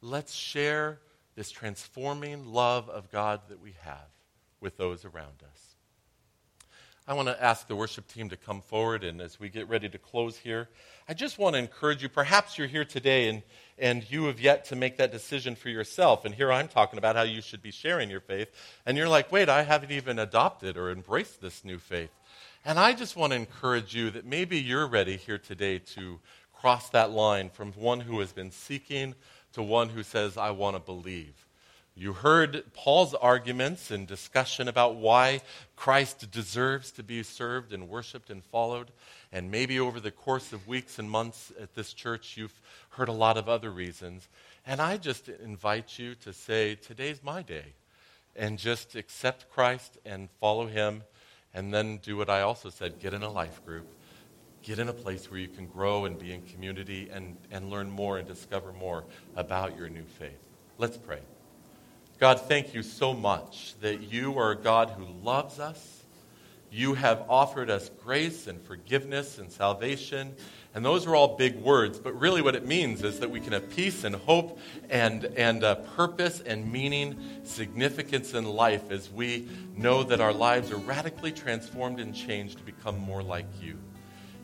Let's 0.02 0.34
share 0.34 1.00
this 1.34 1.50
transforming 1.50 2.46
love 2.46 2.88
of 2.90 3.10
God 3.10 3.40
that 3.48 3.60
we 3.60 3.74
have 3.80 4.08
with 4.60 4.76
those 4.76 5.04
around 5.04 5.42
us. 5.42 5.75
I 7.08 7.14
want 7.14 7.28
to 7.28 7.40
ask 7.40 7.68
the 7.68 7.76
worship 7.76 8.08
team 8.08 8.28
to 8.30 8.36
come 8.36 8.60
forward, 8.60 9.04
and 9.04 9.20
as 9.20 9.38
we 9.38 9.48
get 9.48 9.68
ready 9.68 9.88
to 9.88 9.96
close 9.96 10.36
here, 10.36 10.68
I 11.08 11.14
just 11.14 11.38
want 11.38 11.54
to 11.54 11.60
encourage 11.60 12.02
you. 12.02 12.08
Perhaps 12.08 12.58
you're 12.58 12.66
here 12.66 12.84
today 12.84 13.28
and, 13.28 13.42
and 13.78 14.10
you 14.10 14.24
have 14.24 14.40
yet 14.40 14.64
to 14.66 14.76
make 14.76 14.96
that 14.96 15.12
decision 15.12 15.54
for 15.54 15.68
yourself. 15.68 16.24
And 16.24 16.34
here 16.34 16.50
I'm 16.50 16.66
talking 16.66 16.98
about 16.98 17.14
how 17.14 17.22
you 17.22 17.40
should 17.42 17.62
be 17.62 17.70
sharing 17.70 18.10
your 18.10 18.18
faith. 18.18 18.48
And 18.84 18.96
you're 18.96 19.08
like, 19.08 19.30
wait, 19.30 19.48
I 19.48 19.62
haven't 19.62 19.92
even 19.92 20.18
adopted 20.18 20.76
or 20.76 20.90
embraced 20.90 21.40
this 21.40 21.64
new 21.64 21.78
faith. 21.78 22.10
And 22.64 22.76
I 22.76 22.92
just 22.92 23.14
want 23.14 23.32
to 23.32 23.38
encourage 23.38 23.94
you 23.94 24.10
that 24.10 24.26
maybe 24.26 24.58
you're 24.58 24.88
ready 24.88 25.16
here 25.16 25.38
today 25.38 25.78
to 25.78 26.18
cross 26.52 26.90
that 26.90 27.12
line 27.12 27.50
from 27.50 27.72
one 27.74 28.00
who 28.00 28.18
has 28.18 28.32
been 28.32 28.50
seeking 28.50 29.14
to 29.52 29.62
one 29.62 29.90
who 29.90 30.02
says, 30.02 30.36
I 30.36 30.50
want 30.50 30.74
to 30.74 30.80
believe. 30.80 31.45
You 31.98 32.12
heard 32.12 32.62
Paul's 32.74 33.14
arguments 33.14 33.90
and 33.90 34.06
discussion 34.06 34.68
about 34.68 34.96
why 34.96 35.40
Christ 35.76 36.30
deserves 36.30 36.92
to 36.92 37.02
be 37.02 37.22
served 37.22 37.72
and 37.72 37.88
worshiped 37.88 38.28
and 38.28 38.44
followed. 38.44 38.90
And 39.32 39.50
maybe 39.50 39.80
over 39.80 39.98
the 39.98 40.10
course 40.10 40.52
of 40.52 40.68
weeks 40.68 40.98
and 40.98 41.10
months 41.10 41.52
at 41.58 41.74
this 41.74 41.94
church, 41.94 42.36
you've 42.36 42.60
heard 42.90 43.08
a 43.08 43.12
lot 43.12 43.38
of 43.38 43.48
other 43.48 43.70
reasons. 43.70 44.28
And 44.66 44.78
I 44.78 44.98
just 44.98 45.30
invite 45.30 45.98
you 45.98 46.14
to 46.16 46.34
say, 46.34 46.74
Today's 46.74 47.22
my 47.22 47.40
day. 47.40 47.72
And 48.36 48.58
just 48.58 48.94
accept 48.94 49.50
Christ 49.50 49.96
and 50.04 50.28
follow 50.38 50.66
him. 50.66 51.02
And 51.54 51.72
then 51.72 51.96
do 52.02 52.18
what 52.18 52.28
I 52.28 52.42
also 52.42 52.68
said 52.68 52.98
get 52.98 53.14
in 53.14 53.22
a 53.22 53.30
life 53.30 53.64
group. 53.64 53.86
Get 54.62 54.78
in 54.78 54.90
a 54.90 54.92
place 54.92 55.30
where 55.30 55.40
you 55.40 55.48
can 55.48 55.66
grow 55.66 56.04
and 56.04 56.18
be 56.18 56.32
in 56.32 56.42
community 56.42 57.08
and, 57.10 57.38
and 57.50 57.70
learn 57.70 57.90
more 57.90 58.18
and 58.18 58.28
discover 58.28 58.74
more 58.74 59.04
about 59.34 59.78
your 59.78 59.88
new 59.88 60.04
faith. 60.18 60.42
Let's 60.76 60.98
pray. 60.98 61.20
God, 62.18 62.40
thank 62.40 62.72
you 62.72 62.82
so 62.82 63.12
much 63.12 63.74
that 63.82 64.10
you 64.10 64.38
are 64.38 64.52
a 64.52 64.56
God 64.56 64.88
who 64.88 65.04
loves 65.22 65.60
us. 65.60 66.02
You 66.70 66.94
have 66.94 67.22
offered 67.28 67.68
us 67.68 67.90
grace 68.02 68.46
and 68.46 68.58
forgiveness 68.62 69.38
and 69.38 69.52
salvation. 69.52 70.34
And 70.74 70.82
those 70.82 71.06
are 71.06 71.14
all 71.14 71.36
big 71.36 71.56
words, 71.56 71.98
but 71.98 72.18
really 72.18 72.40
what 72.40 72.54
it 72.54 72.64
means 72.64 73.02
is 73.02 73.20
that 73.20 73.30
we 73.30 73.38
can 73.38 73.52
have 73.52 73.68
peace 73.68 74.02
and 74.04 74.14
hope 74.14 74.58
and, 74.88 75.26
and 75.36 75.62
uh, 75.62 75.74
purpose 75.74 76.40
and 76.40 76.72
meaning, 76.72 77.18
significance 77.44 78.32
in 78.32 78.46
life 78.46 78.90
as 78.90 79.10
we 79.10 79.46
know 79.76 80.02
that 80.02 80.18
our 80.18 80.32
lives 80.32 80.72
are 80.72 80.78
radically 80.78 81.32
transformed 81.32 82.00
and 82.00 82.14
changed 82.14 82.56
to 82.56 82.64
become 82.64 82.98
more 82.98 83.22
like 83.22 83.46
you. 83.60 83.78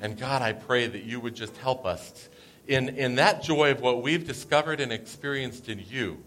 And 0.02 0.18
God, 0.18 0.42
I 0.42 0.52
pray 0.52 0.88
that 0.88 1.04
you 1.04 1.20
would 1.20 1.34
just 1.34 1.56
help 1.56 1.86
us 1.86 2.28
in, 2.66 2.90
in 2.90 3.14
that 3.14 3.42
joy 3.42 3.70
of 3.70 3.80
what 3.80 4.02
we've 4.02 4.26
discovered 4.26 4.78
and 4.78 4.92
experienced 4.92 5.70
in 5.70 5.82
you 5.88 6.22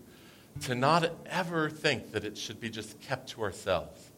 to 0.61 0.75
not 0.75 1.11
ever 1.25 1.69
think 1.69 2.11
that 2.11 2.23
it 2.23 2.37
should 2.37 2.59
be 2.59 2.69
just 2.69 2.99
kept 3.01 3.29
to 3.29 3.41
ourselves. 3.41 4.11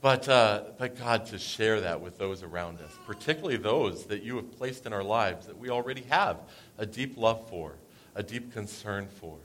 But, 0.00 0.28
uh, 0.28 0.62
but 0.78 0.96
God, 0.96 1.26
to 1.26 1.38
share 1.38 1.80
that 1.80 2.00
with 2.00 2.18
those 2.18 2.42
around 2.42 2.78
us, 2.78 2.92
particularly 3.04 3.56
those 3.56 4.04
that 4.04 4.22
you 4.22 4.36
have 4.36 4.56
placed 4.56 4.86
in 4.86 4.92
our 4.92 5.02
lives 5.02 5.46
that 5.46 5.58
we 5.58 5.70
already 5.70 6.02
have 6.02 6.38
a 6.76 6.86
deep 6.86 7.16
love 7.16 7.48
for, 7.48 7.74
a 8.14 8.22
deep 8.22 8.52
concern 8.52 9.08
for. 9.08 9.36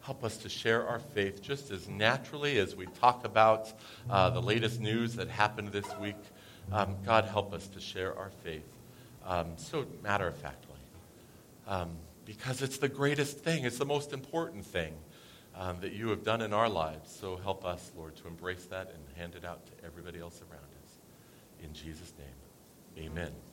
Help 0.00 0.24
us 0.24 0.36
to 0.38 0.48
share 0.48 0.88
our 0.88 0.98
faith 0.98 1.40
just 1.40 1.70
as 1.70 1.88
naturally 1.88 2.58
as 2.58 2.74
we 2.74 2.86
talk 2.86 3.24
about 3.24 3.72
uh, 4.10 4.30
the 4.30 4.42
latest 4.42 4.80
news 4.80 5.14
that 5.14 5.28
happened 5.28 5.68
this 5.68 5.86
week. 6.00 6.16
Um, 6.72 6.96
God, 7.06 7.24
help 7.26 7.52
us 7.52 7.68
to 7.68 7.80
share 7.80 8.18
our 8.18 8.30
faith 8.42 8.66
um, 9.24 9.52
so 9.56 9.86
matter 10.02 10.26
of 10.26 10.36
factly. 10.36 10.74
Um, 11.68 11.90
because 12.24 12.62
it's 12.62 12.78
the 12.78 12.88
greatest 12.88 13.38
thing, 13.38 13.64
it's 13.64 13.78
the 13.78 13.84
most 13.84 14.12
important 14.12 14.64
thing 14.64 14.94
um, 15.54 15.80
that 15.80 15.92
you 15.92 16.08
have 16.08 16.24
done 16.24 16.40
in 16.40 16.52
our 16.52 16.68
lives. 16.68 17.10
So 17.10 17.36
help 17.36 17.64
us, 17.64 17.92
Lord, 17.96 18.16
to 18.16 18.26
embrace 18.26 18.64
that 18.66 18.92
and 18.94 19.16
hand 19.16 19.34
it 19.34 19.44
out 19.44 19.66
to 19.66 19.84
everybody 19.84 20.18
else 20.18 20.40
around 20.50 20.64
us. 20.84 20.92
In 21.62 21.72
Jesus' 21.72 22.12
name, 22.18 23.06
amen. 23.06 23.51